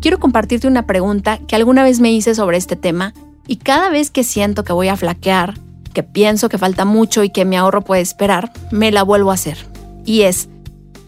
quiero 0.00 0.18
compartirte 0.18 0.66
una 0.66 0.86
pregunta 0.86 1.38
que 1.38 1.56
alguna 1.56 1.84
vez 1.84 2.00
me 2.00 2.12
hice 2.12 2.34
sobre 2.34 2.56
este 2.56 2.76
tema 2.76 3.14
y 3.46 3.56
cada 3.56 3.90
vez 3.90 4.10
que 4.10 4.24
siento 4.24 4.64
que 4.64 4.72
voy 4.72 4.88
a 4.88 4.96
flaquear, 4.96 5.54
que 5.92 6.02
pienso 6.02 6.48
que 6.48 6.58
falta 6.58 6.84
mucho 6.84 7.24
y 7.24 7.30
que 7.30 7.44
mi 7.44 7.56
ahorro 7.56 7.82
puede 7.82 8.00
esperar, 8.00 8.52
me 8.70 8.92
la 8.92 9.02
vuelvo 9.02 9.30
a 9.30 9.34
hacer. 9.34 9.58
Y 10.04 10.22
es, 10.22 10.48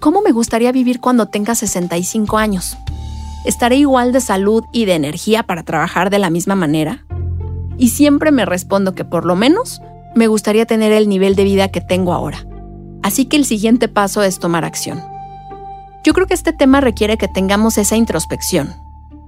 ¿cómo 0.01 0.23
me 0.23 0.33
gustaría 0.33 0.73
vivir 0.73 1.01
cuando 1.01 1.27
tenga 1.27 1.55
65 1.55 2.39
años? 2.39 2.77
¿Estaré 3.45 3.77
igual 3.77 4.13
de 4.13 4.21
salud 4.21 4.65
y 4.73 4.85
de 4.85 4.95
energía 4.95 5.43
para 5.45 5.63
trabajar 5.63 6.11
de 6.11 6.19
la 6.19 6.31
misma 6.31 6.55
manera? 6.55 7.05
Y 7.79 7.89
siempre 7.89 8.31
me 8.31 8.45
respondo 8.45 8.95
que 8.95 9.05
por 9.05 9.25
lo 9.25 9.35
menos 9.35 9.81
me 10.15 10.27
gustaría 10.27 10.67
tener 10.67 10.93
el 10.93 11.09
nivel 11.09 11.35
de 11.35 11.45
vida 11.45 11.69
que 11.69 11.81
tengo 11.81 12.13
ahora. 12.13 12.47
Así 13.03 13.25
que 13.25 13.37
el 13.37 13.45
siguiente 13.45 13.89
paso 13.89 14.23
es 14.23 14.39
tomar 14.39 14.65
acción. 14.65 15.03
Yo 16.05 16.13
creo 16.13 16.27
que 16.27 16.35
este 16.35 16.53
tema 16.53 16.81
requiere 16.81 17.17
que 17.17 17.29
tengamos 17.29 17.79
esa 17.79 17.97
introspección, 17.97 18.75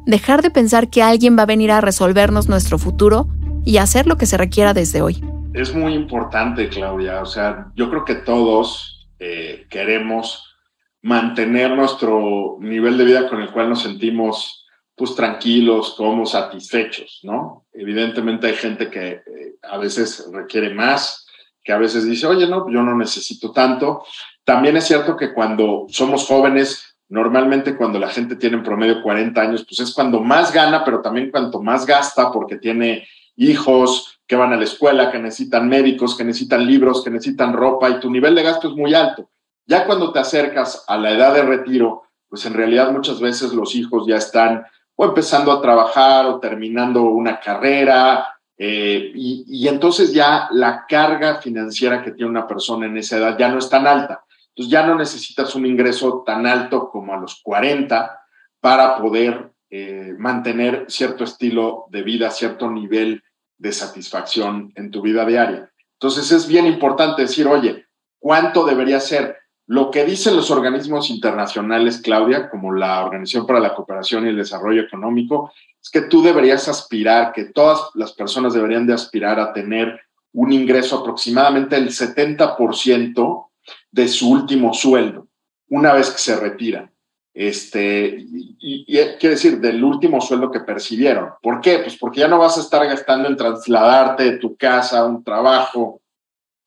dejar 0.06 0.42
de 0.42 0.50
pensar 0.50 0.88
que 0.88 1.02
alguien 1.02 1.36
va 1.38 1.42
a 1.42 1.46
venir 1.46 1.70
a 1.70 1.80
resolvernos 1.80 2.48
nuestro 2.48 2.78
futuro 2.78 3.28
y 3.64 3.78
hacer 3.78 4.06
lo 4.06 4.16
que 4.16 4.26
se 4.26 4.36
requiera 4.36 4.74
desde 4.74 5.02
hoy. 5.02 5.24
Es 5.54 5.74
muy 5.74 5.94
importante, 5.94 6.68
Claudia. 6.68 7.22
O 7.22 7.26
sea, 7.26 7.68
yo 7.74 7.88
creo 7.88 8.04
que 8.04 8.16
todos 8.16 9.08
eh, 9.18 9.66
queremos 9.70 10.54
mantener 11.02 11.70
nuestro 11.76 12.56
nivel 12.60 12.98
de 12.98 13.04
vida 13.04 13.28
con 13.28 13.40
el 13.40 13.50
cual 13.50 13.68
nos 13.68 13.82
sentimos 13.82 14.66
pues 14.96 15.14
tranquilos, 15.14 15.94
como 15.96 16.24
satisfechos, 16.24 17.20
¿no? 17.24 17.66
Evidentemente 17.72 18.46
hay 18.46 18.54
gente 18.54 18.90
que 18.90 19.08
eh, 19.08 19.22
a 19.62 19.76
veces 19.76 20.28
requiere 20.32 20.72
más, 20.72 21.26
que 21.62 21.72
a 21.72 21.78
veces 21.78 22.04
dice, 22.04 22.26
oye, 22.26 22.46
no, 22.46 22.70
yo 22.70 22.82
no 22.82 22.96
necesito 22.96 23.50
tanto. 23.50 24.04
También 24.44 24.76
es 24.76 24.84
cierto 24.84 25.16
que 25.16 25.32
cuando 25.32 25.86
somos 25.88 26.26
jóvenes 26.26 26.83
Normalmente 27.08 27.76
cuando 27.76 27.98
la 27.98 28.08
gente 28.08 28.36
tiene 28.36 28.56
en 28.56 28.62
promedio 28.62 29.02
40 29.02 29.40
años, 29.40 29.64
pues 29.68 29.80
es 29.80 29.92
cuando 29.92 30.20
más 30.20 30.52
gana, 30.52 30.84
pero 30.84 31.00
también 31.00 31.30
cuanto 31.30 31.62
más 31.62 31.84
gasta 31.84 32.32
porque 32.32 32.56
tiene 32.56 33.06
hijos 33.36 34.20
que 34.26 34.36
van 34.36 34.52
a 34.52 34.56
la 34.56 34.64
escuela, 34.64 35.10
que 35.10 35.18
necesitan 35.18 35.68
médicos, 35.68 36.16
que 36.16 36.24
necesitan 36.24 36.66
libros, 36.66 37.04
que 37.04 37.10
necesitan 37.10 37.52
ropa 37.52 37.90
y 37.90 38.00
tu 38.00 38.10
nivel 38.10 38.34
de 38.34 38.42
gasto 38.42 38.68
es 38.68 38.74
muy 38.74 38.94
alto. 38.94 39.28
Ya 39.66 39.86
cuando 39.86 40.12
te 40.12 40.18
acercas 40.18 40.84
a 40.88 40.96
la 40.96 41.12
edad 41.12 41.34
de 41.34 41.42
retiro, 41.42 42.04
pues 42.28 42.46
en 42.46 42.54
realidad 42.54 42.90
muchas 42.90 43.20
veces 43.20 43.52
los 43.52 43.74
hijos 43.74 44.06
ya 44.06 44.16
están 44.16 44.64
o 44.96 45.04
empezando 45.04 45.52
a 45.52 45.60
trabajar 45.60 46.26
o 46.26 46.40
terminando 46.40 47.02
una 47.02 47.38
carrera. 47.38 48.28
Eh, 48.56 49.12
y, 49.14 49.44
y 49.46 49.68
entonces 49.68 50.12
ya 50.12 50.48
la 50.52 50.86
carga 50.86 51.36
financiera 51.36 52.02
que 52.02 52.12
tiene 52.12 52.30
una 52.30 52.46
persona 52.46 52.86
en 52.86 52.96
esa 52.96 53.18
edad 53.18 53.36
ya 53.36 53.48
no 53.48 53.58
es 53.58 53.68
tan 53.68 53.86
alta. 53.86 54.23
Entonces 54.54 54.72
ya 54.72 54.86
no 54.86 54.94
necesitas 54.94 55.54
un 55.56 55.66
ingreso 55.66 56.22
tan 56.24 56.46
alto 56.46 56.88
como 56.88 57.12
a 57.12 57.16
los 57.16 57.40
40 57.42 58.20
para 58.60 58.96
poder 58.98 59.50
eh, 59.70 60.14
mantener 60.16 60.86
cierto 60.88 61.24
estilo 61.24 61.86
de 61.90 62.02
vida, 62.02 62.30
cierto 62.30 62.70
nivel 62.70 63.24
de 63.58 63.72
satisfacción 63.72 64.72
en 64.76 64.92
tu 64.92 65.02
vida 65.02 65.26
diaria. 65.26 65.70
Entonces 65.94 66.30
es 66.30 66.46
bien 66.46 66.66
importante 66.66 67.22
decir, 67.22 67.48
oye, 67.48 67.86
¿cuánto 68.20 68.64
debería 68.64 69.00
ser? 69.00 69.36
Lo 69.66 69.90
que 69.90 70.04
dicen 70.04 70.36
los 70.36 70.50
organismos 70.50 71.10
internacionales, 71.10 72.00
Claudia, 72.00 72.48
como 72.48 72.72
la 72.72 73.04
Organización 73.04 73.46
para 73.46 73.60
la 73.60 73.74
Cooperación 73.74 74.26
y 74.26 74.28
el 74.28 74.36
Desarrollo 74.36 74.82
Económico, 74.82 75.52
es 75.82 75.90
que 75.90 76.02
tú 76.02 76.22
deberías 76.22 76.68
aspirar, 76.68 77.32
que 77.32 77.46
todas 77.46 77.80
las 77.94 78.12
personas 78.12 78.54
deberían 78.54 78.86
de 78.86 78.94
aspirar 78.94 79.40
a 79.40 79.52
tener 79.52 80.00
un 80.32 80.52
ingreso 80.52 81.00
aproximadamente 81.00 81.76
el 81.76 81.88
70% 81.88 83.46
de 83.94 84.08
su 84.08 84.28
último 84.28 84.74
sueldo 84.74 85.28
una 85.68 85.92
vez 85.92 86.10
que 86.10 86.18
se 86.18 86.36
retiran. 86.36 86.90
Este, 87.32 88.26
y, 88.28 88.84
quiere 88.84 89.34
decir, 89.36 89.60
del 89.60 89.82
último 89.82 90.20
sueldo 90.20 90.50
que 90.50 90.60
percibieron. 90.60 91.30
¿Por 91.40 91.60
qué? 91.60 91.78
Pues 91.78 91.96
porque 91.96 92.20
ya 92.20 92.28
no 92.28 92.38
vas 92.38 92.58
a 92.58 92.60
estar 92.60 92.84
gastando 92.86 93.28
en 93.28 93.36
trasladarte 93.36 94.24
de 94.24 94.38
tu 94.38 94.56
casa 94.56 95.00
a 95.00 95.06
un 95.06 95.22
trabajo, 95.22 96.00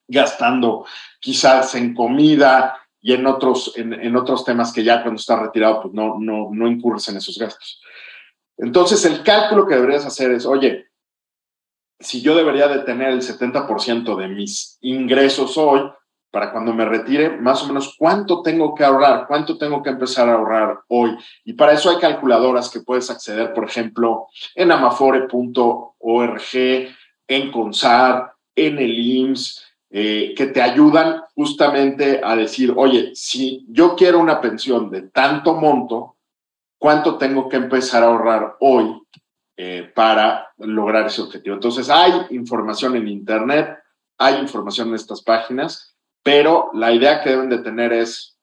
gastando 0.06 0.86
quizás 1.20 1.74
en 1.74 1.94
comida 1.94 2.78
y 3.00 3.12
en 3.12 3.26
otros, 3.26 3.72
en, 3.76 4.16
otros 4.16 4.44
temas 4.44 4.72
que 4.72 4.82
ya 4.82 5.02
cuando 5.02 5.20
estás 5.20 5.38
retirado, 5.38 5.82
pues 5.82 5.94
no, 5.94 6.16
no, 6.18 6.48
no 6.50 6.66
incurres 6.66 7.08
en 7.08 7.18
esos 7.18 7.38
gastos. 7.38 7.80
Entonces, 8.56 9.04
el 9.04 9.22
cálculo 9.22 9.66
que 9.66 9.74
deberías 9.74 10.04
hacer 10.06 10.32
es, 10.32 10.46
oye, 10.46 10.86
si 12.00 12.22
yo 12.22 12.34
debería 12.34 12.68
de 12.68 12.80
tener 12.80 13.10
el 13.10 13.20
70% 13.20 14.16
de 14.16 14.28
mis 14.28 14.78
ingresos 14.80 15.56
hoy, 15.58 15.90
para 16.30 16.52
cuando 16.52 16.74
me 16.74 16.84
retire, 16.84 17.38
más 17.38 17.62
o 17.62 17.68
menos 17.68 17.94
cuánto 17.98 18.42
tengo 18.42 18.74
que 18.74 18.84
ahorrar, 18.84 19.26
cuánto 19.26 19.56
tengo 19.56 19.82
que 19.82 19.90
empezar 19.90 20.28
a 20.28 20.34
ahorrar 20.34 20.80
hoy. 20.88 21.16
Y 21.44 21.54
para 21.54 21.72
eso 21.72 21.90
hay 21.90 21.96
calculadoras 21.96 22.68
que 22.70 22.80
puedes 22.80 23.10
acceder, 23.10 23.54
por 23.54 23.64
ejemplo, 23.64 24.26
en 24.54 24.70
amafore.org, 24.70 26.42
en 27.28 27.50
CONSAR, 27.50 28.32
en 28.54 28.78
el 28.78 28.98
IMSS, 28.98 29.64
eh, 29.90 30.34
que 30.36 30.46
te 30.48 30.60
ayudan 30.60 31.22
justamente 31.34 32.20
a 32.22 32.36
decir, 32.36 32.74
oye, 32.76 33.12
si 33.14 33.64
yo 33.70 33.96
quiero 33.96 34.18
una 34.18 34.40
pensión 34.40 34.90
de 34.90 35.02
tanto 35.02 35.54
monto, 35.54 36.16
¿cuánto 36.78 37.16
tengo 37.16 37.48
que 37.48 37.56
empezar 37.56 38.02
a 38.02 38.08
ahorrar 38.08 38.56
hoy 38.60 39.00
eh, 39.56 39.90
para 39.94 40.52
lograr 40.58 41.06
ese 41.06 41.22
objetivo? 41.22 41.54
Entonces, 41.54 41.88
hay 41.88 42.12
información 42.30 42.96
en 42.96 43.08
Internet, 43.08 43.78
hay 44.18 44.36
información 44.40 44.88
en 44.88 44.96
estas 44.96 45.22
páginas 45.22 45.97
pero 46.28 46.68
la 46.74 46.92
idea 46.92 47.22
que 47.22 47.30
deben 47.30 47.48
de 47.48 47.56
tener 47.56 47.90
es 47.90 48.36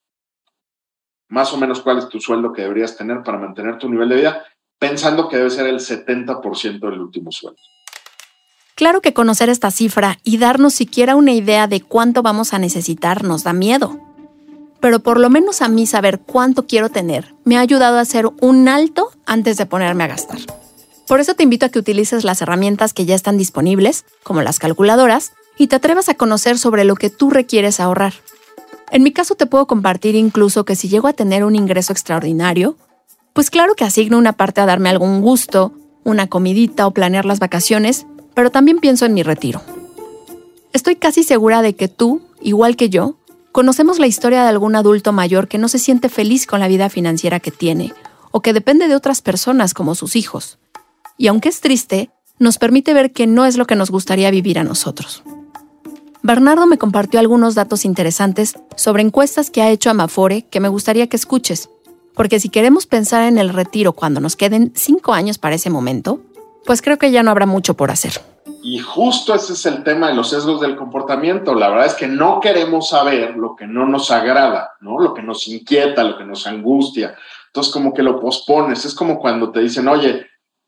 más 1.30 1.54
o 1.54 1.58
menos 1.58 1.82
cuál 1.82 2.00
es 2.00 2.10
tu 2.10 2.20
sueldo 2.20 2.52
que 2.52 2.64
deberías 2.64 2.98
tener 2.98 3.22
para 3.22 3.38
mantener 3.38 3.78
tu 3.78 3.88
nivel 3.88 4.10
de 4.10 4.16
vida, 4.16 4.44
pensando 4.80 5.30
que 5.30 5.38
debe 5.38 5.52
ser 5.52 5.68
el 5.68 5.76
70% 5.76 6.80
del 6.80 7.00
último 7.00 7.32
sueldo. 7.32 7.62
Claro 8.74 9.02
que 9.02 9.14
conocer 9.14 9.50
esta 9.50 9.70
cifra 9.70 10.18
y 10.24 10.40
darnos 10.40 10.74
siquiera 10.74 11.16
una 11.16 11.34
idea 11.34 11.68
de 11.68 11.80
cuánto 11.80 12.24
vamos 12.24 12.56
a 12.56 12.58
necesitar 12.58 13.24
nos 13.24 13.44
da 13.44 13.54
miedo. 13.54 14.00
Pero 14.80 15.02
por 15.02 15.20
lo 15.20 15.30
menos 15.30 15.62
a 15.62 15.70
mí 15.70 15.86
saber 15.86 16.18
cuánto 16.18 16.66
quiero 16.66 16.90
tener 16.90 17.36
me 17.44 17.56
ha 17.56 17.62
ayudado 17.62 18.00
a 18.00 18.02
hacer 18.02 18.28
un 18.42 18.68
alto 18.68 19.12
antes 19.28 19.58
de 19.58 19.68
ponerme 19.68 20.06
a 20.06 20.08
gastar. 20.08 20.40
Por 21.08 21.20
eso 21.20 21.36
te 21.36 21.44
invito 21.44 21.68
a 21.68 21.70
que 21.70 21.78
utilices 21.78 22.24
las 22.24 22.42
herramientas 22.42 22.94
que 22.94 23.06
ya 23.06 23.14
están 23.14 23.38
disponibles, 23.38 24.06
como 24.24 24.42
las 24.42 24.58
calculadoras, 24.58 25.34
y 25.58 25.68
te 25.68 25.76
atrevas 25.76 26.10
a 26.10 26.16
conocer 26.16 26.58
sobre 26.58 26.84
lo 26.84 26.96
que 26.96 27.10
tú 27.10 27.30
requieres 27.30 27.80
ahorrar. 27.80 28.14
En 28.92 29.04
mi 29.04 29.12
caso 29.12 29.36
te 29.36 29.46
puedo 29.46 29.68
compartir 29.68 30.16
incluso 30.16 30.66
que 30.66 30.76
si 30.76 30.90
llego 30.90 31.08
a 31.08 31.14
tener 31.14 31.44
un 31.44 31.56
ingreso 31.56 31.94
extraordinario, 31.94 32.78
pues 33.34 33.50
claro 33.50 33.76
que 33.76 33.84
asigno 33.84 34.18
una 34.18 34.34
parte 34.34 34.62
a 34.62 34.66
darme 34.66 34.90
algún 34.90 35.22
gusto, 35.22 35.74
una 36.04 36.28
comidita 36.28 36.88
o 36.88 36.92
planear 36.92 37.26
las 37.26 37.40
vacaciones, 37.40 38.06
pero 38.34 38.52
también 38.52 38.80
pienso 38.80 39.06
en 39.06 39.14
mi 39.14 39.24
retiro. 39.24 39.62
Estoy 40.72 40.96
casi 40.96 41.24
segura 41.24 41.62
de 41.62 41.76
que 41.76 41.88
tú, 41.88 42.22
igual 42.42 42.76
que 42.76 42.90
yo, 42.90 43.18
conocemos 43.52 44.00
la 44.00 44.08
historia 44.08 44.44
de 44.44 44.50
algún 44.50 44.76
adulto 44.76 45.14
mayor 45.14 45.48
que 45.48 45.58
no 45.58 45.68
se 45.68 45.80
siente 45.80 46.10
feliz 46.10 46.46
con 46.46 46.60
la 46.60 46.68
vida 46.68 46.90
financiera 46.90 47.40
que 47.40 47.52
tiene 47.52 47.94
o 48.32 48.42
que 48.42 48.54
depende 48.54 48.88
de 48.88 48.96
otras 48.96 49.22
personas 49.22 49.74
como 49.74 49.96
sus 49.96 50.18
hijos. 50.18 50.60
Y 51.18 51.28
aunque 51.28 51.50
es 51.50 51.62
triste, 51.62 52.10
nos 52.38 52.58
permite 52.58 52.94
ver 52.94 53.14
que 53.14 53.28
no 53.28 53.46
es 53.46 53.56
lo 53.56 53.66
que 53.66 53.78
nos 53.78 53.92
gustaría 53.92 54.30
vivir 54.32 54.60
a 54.60 54.66
nosotros. 54.66 55.24
Bernardo 56.26 56.66
me 56.66 56.80
compartió 56.80 57.20
algunos 57.20 57.54
datos 57.54 57.86
interesantes 57.86 58.56
sobre 58.76 59.04
encuestas 59.04 59.52
que 59.52 59.62
ha 59.62 59.70
hecho 59.70 59.92
Amafore 59.92 60.42
que 60.50 60.60
me 60.60 60.70
gustaría 60.70 61.06
que 61.06 61.18
escuches, 61.18 61.70
porque 62.16 62.40
si 62.40 62.50
queremos 62.50 62.88
pensar 62.88 63.28
en 63.28 63.38
el 63.38 63.50
retiro 63.50 63.94
cuando 63.94 64.20
nos 64.20 64.36
queden 64.36 64.72
cinco 64.74 65.14
años 65.14 65.38
para 65.38 65.54
ese 65.54 65.70
momento, 65.70 66.20
pues 66.66 66.82
creo 66.82 66.98
que 66.98 67.12
ya 67.12 67.22
no 67.22 67.30
habrá 67.30 67.46
mucho 67.46 67.76
por 67.76 67.92
hacer. 67.92 68.14
Y 68.64 68.80
justo 68.80 69.36
ese 69.36 69.54
es 69.54 69.68
el 69.68 69.84
tema 69.84 70.08
de 70.08 70.16
los 70.16 70.32
sesgos 70.32 70.62
del 70.62 70.76
comportamiento. 70.76 71.54
La 71.54 71.70
verdad 71.70 71.86
es 71.86 71.94
que 71.94 72.08
no 72.08 72.40
queremos 72.40 72.90
saber 72.90 73.38
lo 73.38 73.56
que 73.56 73.68
no 73.68 73.86
nos 73.86 74.10
agrada, 74.10 74.72
¿no? 74.82 75.00
Lo 75.00 75.14
que 75.14 75.22
nos 75.22 75.48
inquieta, 75.48 76.04
lo 76.04 76.18
que 76.18 76.26
nos 76.26 76.48
angustia. 76.48 77.16
Entonces 77.46 77.72
como 77.72 77.94
que 77.94 78.02
lo 78.02 78.20
pospones. 78.20 78.84
Es 78.84 78.96
como 78.96 79.20
cuando 79.20 79.52
te 79.52 79.60
dicen, 79.60 79.88
oye, 79.88 80.26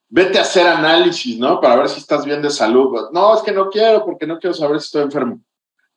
vete 0.08 0.38
a 0.38 0.44
hacer 0.44 0.68
análisis, 0.68 1.40
¿no? 1.40 1.60
Para 1.60 1.78
ver 1.78 1.90
si 1.90 2.00
estás 2.00 2.26
bien 2.26 2.44
de 2.44 2.52
salud. 2.52 3.10
No, 3.12 3.36
es 3.36 3.42
que 3.42 3.52
no 3.52 3.72
quiero 3.72 4.06
porque 4.06 4.28
no 4.28 4.38
quiero 4.38 4.54
saber 4.54 4.80
si 4.80 4.86
estoy 4.86 5.02
enfermo. 5.02 5.42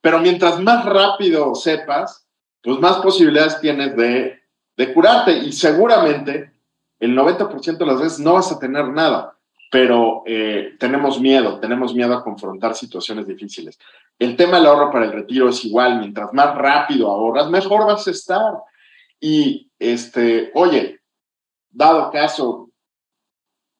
Pero 0.00 0.18
mientras 0.20 0.60
más 0.60 0.84
rápido 0.84 1.54
sepas, 1.54 2.26
pues 2.62 2.78
más 2.78 2.96
posibilidades 2.98 3.60
tienes 3.60 3.96
de, 3.96 4.40
de 4.76 4.94
curarte 4.94 5.32
y 5.32 5.52
seguramente 5.52 6.52
el 6.98 7.16
90% 7.16 7.78
de 7.78 7.86
las 7.86 8.00
veces 8.00 8.20
no 8.20 8.34
vas 8.34 8.52
a 8.52 8.58
tener 8.58 8.88
nada, 8.88 9.36
pero 9.70 10.22
eh, 10.26 10.76
tenemos 10.78 11.20
miedo, 11.20 11.58
tenemos 11.60 11.94
miedo 11.94 12.14
a 12.14 12.22
confrontar 12.22 12.74
situaciones 12.74 13.26
difíciles. 13.26 13.78
El 14.18 14.36
tema 14.36 14.58
del 14.58 14.66
ahorro 14.66 14.90
para 14.90 15.06
el 15.06 15.12
retiro 15.12 15.48
es 15.48 15.64
igual, 15.64 15.98
mientras 15.98 16.32
más 16.32 16.54
rápido 16.54 17.10
ahorras, 17.10 17.48
mejor 17.48 17.86
vas 17.86 18.06
a 18.06 18.10
estar. 18.10 18.52
Y, 19.18 19.70
este, 19.78 20.50
oye, 20.54 21.00
dado 21.70 22.10
caso, 22.10 22.70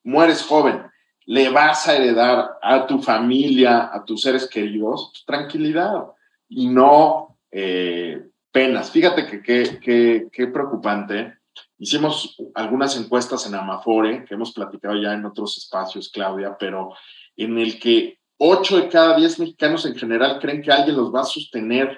mueres 0.03 0.43
joven, 0.43 0.90
le 1.31 1.49
vas 1.49 1.87
a 1.87 1.95
heredar 1.95 2.59
a 2.61 2.89
tu 2.89 3.01
familia, 3.01 3.89
a 3.93 4.05
tus 4.05 4.23
seres 4.23 4.49
queridos, 4.49 5.23
tranquilidad 5.25 6.07
y 6.49 6.67
no 6.67 7.39
eh, 7.53 8.21
penas. 8.51 8.91
Fíjate 8.91 9.41
que 9.41 10.29
qué 10.33 10.47
preocupante. 10.49 11.35
Hicimos 11.79 12.37
algunas 12.53 12.99
encuestas 12.99 13.47
en 13.47 13.55
Amafore, 13.55 14.25
que 14.25 14.35
hemos 14.35 14.53
platicado 14.53 15.01
ya 15.01 15.13
en 15.13 15.25
otros 15.25 15.57
espacios, 15.57 16.11
Claudia, 16.13 16.57
pero 16.59 16.95
en 17.37 17.57
el 17.59 17.79
que 17.79 18.19
8 18.39 18.77
de 18.79 18.89
cada 18.89 19.17
10 19.17 19.39
mexicanos 19.39 19.87
en 19.87 19.95
general 19.95 20.41
creen 20.41 20.63
que 20.63 20.73
alguien 20.73 20.97
los 20.97 21.15
va 21.15 21.21
a 21.21 21.25
sostener 21.25 21.97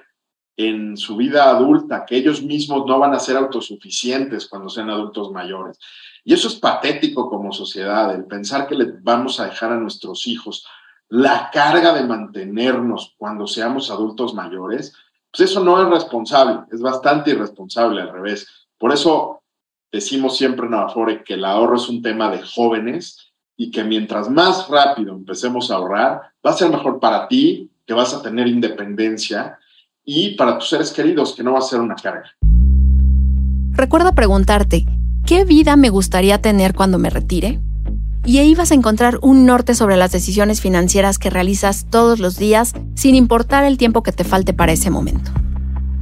en 0.68 0.96
su 0.96 1.16
vida 1.16 1.50
adulta, 1.50 2.04
que 2.06 2.16
ellos 2.16 2.42
mismos 2.42 2.84
no 2.86 2.98
van 2.98 3.14
a 3.14 3.18
ser 3.18 3.36
autosuficientes 3.36 4.46
cuando 4.46 4.68
sean 4.68 4.90
adultos 4.90 5.30
mayores. 5.30 5.78
Y 6.24 6.34
eso 6.34 6.48
es 6.48 6.54
patético 6.56 7.28
como 7.28 7.52
sociedad, 7.52 8.14
el 8.14 8.24
pensar 8.24 8.66
que 8.66 8.74
le 8.74 8.92
vamos 9.00 9.40
a 9.40 9.46
dejar 9.46 9.72
a 9.72 9.78
nuestros 9.78 10.26
hijos 10.26 10.66
la 11.08 11.50
carga 11.52 11.92
de 11.92 12.04
mantenernos 12.04 13.14
cuando 13.18 13.46
seamos 13.46 13.90
adultos 13.90 14.32
mayores, 14.32 14.94
pues 15.30 15.50
eso 15.50 15.62
no 15.62 15.82
es 15.82 15.88
responsable, 15.88 16.60
es 16.72 16.80
bastante 16.80 17.32
irresponsable 17.32 18.00
al 18.00 18.12
revés. 18.12 18.48
Por 18.78 18.92
eso 18.92 19.42
decimos 19.92 20.38
siempre 20.38 20.66
en 20.66 20.74
Afore 20.74 21.22
que 21.22 21.34
el 21.34 21.44
ahorro 21.44 21.76
es 21.76 21.86
un 21.90 22.00
tema 22.00 22.30
de 22.30 22.40
jóvenes 22.40 23.30
y 23.58 23.70
que 23.70 23.84
mientras 23.84 24.30
más 24.30 24.68
rápido 24.68 25.12
empecemos 25.12 25.70
a 25.70 25.74
ahorrar, 25.74 26.32
va 26.44 26.50
a 26.50 26.54
ser 26.54 26.70
mejor 26.70 26.98
para 26.98 27.28
ti, 27.28 27.70
que 27.86 27.92
vas 27.92 28.14
a 28.14 28.22
tener 28.22 28.46
independencia, 28.46 29.58
y 30.04 30.34
para 30.36 30.58
tus 30.58 30.68
seres 30.68 30.90
queridos, 30.90 31.34
que 31.34 31.42
no 31.42 31.52
va 31.52 31.58
a 31.58 31.62
ser 31.62 31.80
una 31.80 31.94
carga. 31.94 32.30
Recuerda 33.70 34.12
preguntarte, 34.12 34.86
¿qué 35.24 35.44
vida 35.44 35.76
me 35.76 35.88
gustaría 35.88 36.40
tener 36.42 36.74
cuando 36.74 36.98
me 36.98 37.10
retire? 37.10 37.60
Y 38.24 38.38
ahí 38.38 38.54
vas 38.54 38.70
a 38.70 38.74
encontrar 38.74 39.18
un 39.22 39.46
norte 39.46 39.74
sobre 39.74 39.96
las 39.96 40.12
decisiones 40.12 40.60
financieras 40.60 41.18
que 41.18 41.30
realizas 41.30 41.86
todos 41.90 42.20
los 42.20 42.36
días, 42.36 42.74
sin 42.94 43.14
importar 43.14 43.64
el 43.64 43.78
tiempo 43.78 44.02
que 44.02 44.12
te 44.12 44.24
falte 44.24 44.52
para 44.52 44.72
ese 44.72 44.90
momento. 44.90 45.32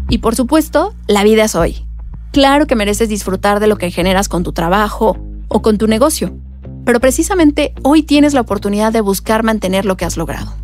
Y 0.08 0.18
por 0.18 0.34
supuesto, 0.34 0.94
la 1.06 1.22
vida 1.22 1.44
es 1.44 1.54
hoy. 1.54 1.86
Claro 2.32 2.66
que 2.66 2.76
mereces 2.76 3.08
disfrutar 3.08 3.60
de 3.60 3.68
lo 3.68 3.76
que 3.76 3.90
generas 3.90 4.28
con 4.28 4.42
tu 4.42 4.52
trabajo 4.52 5.16
o 5.48 5.62
con 5.62 5.78
tu 5.78 5.86
negocio, 5.86 6.36
pero 6.84 7.00
precisamente 7.00 7.74
hoy 7.82 8.02
tienes 8.02 8.34
la 8.34 8.40
oportunidad 8.40 8.92
de 8.92 9.00
buscar 9.00 9.42
mantener 9.42 9.84
lo 9.84 9.96
que 9.96 10.04
has 10.04 10.16
logrado. 10.16 10.60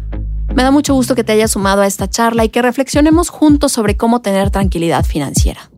Me 0.57 0.63
da 0.63 0.71
mucho 0.71 0.95
gusto 0.95 1.15
que 1.15 1.23
te 1.23 1.33
hayas 1.33 1.51
sumado 1.51 1.83
a 1.83 1.87
esta 1.87 2.09
charla 2.09 2.43
y 2.43 2.49
que 2.49 2.63
reflexionemos 2.63 3.29
juntos 3.29 3.73
sobre 3.73 3.99
cómo 3.99 4.23
tener 4.23 4.51
tranquilidad 4.51 5.05
financiera. 5.05 5.71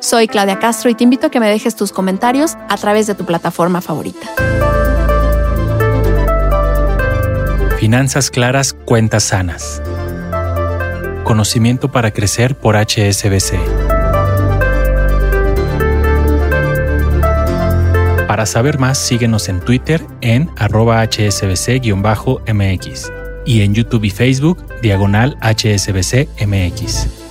Soy 0.00 0.28
Claudia 0.28 0.58
Castro 0.58 0.90
y 0.90 0.94
te 0.94 1.04
invito 1.04 1.28
a 1.28 1.30
que 1.30 1.40
me 1.40 1.48
dejes 1.48 1.74
tus 1.74 1.90
comentarios 1.90 2.54
a 2.68 2.76
través 2.76 3.06
de 3.06 3.14
tu 3.14 3.24
plataforma 3.24 3.80
favorita. 3.80 4.26
Finanzas 7.78 8.30
claras, 8.30 8.74
cuentas 8.84 9.24
sanas. 9.24 9.80
Conocimiento 11.24 11.90
para 11.90 12.10
crecer 12.10 12.58
por 12.58 12.76
HSBC. 12.76 13.85
Para 18.36 18.44
saber 18.44 18.78
más, 18.78 18.98
síguenos 18.98 19.48
en 19.48 19.60
Twitter 19.60 20.04
en 20.20 20.50
arroba 20.58 21.02
hsbc-mx 21.02 21.82
y 23.46 23.62
en 23.62 23.72
YouTube 23.72 24.04
y 24.04 24.10
Facebook 24.10 24.62
diagonal 24.82 25.38
hsbc-mx. 25.40 27.25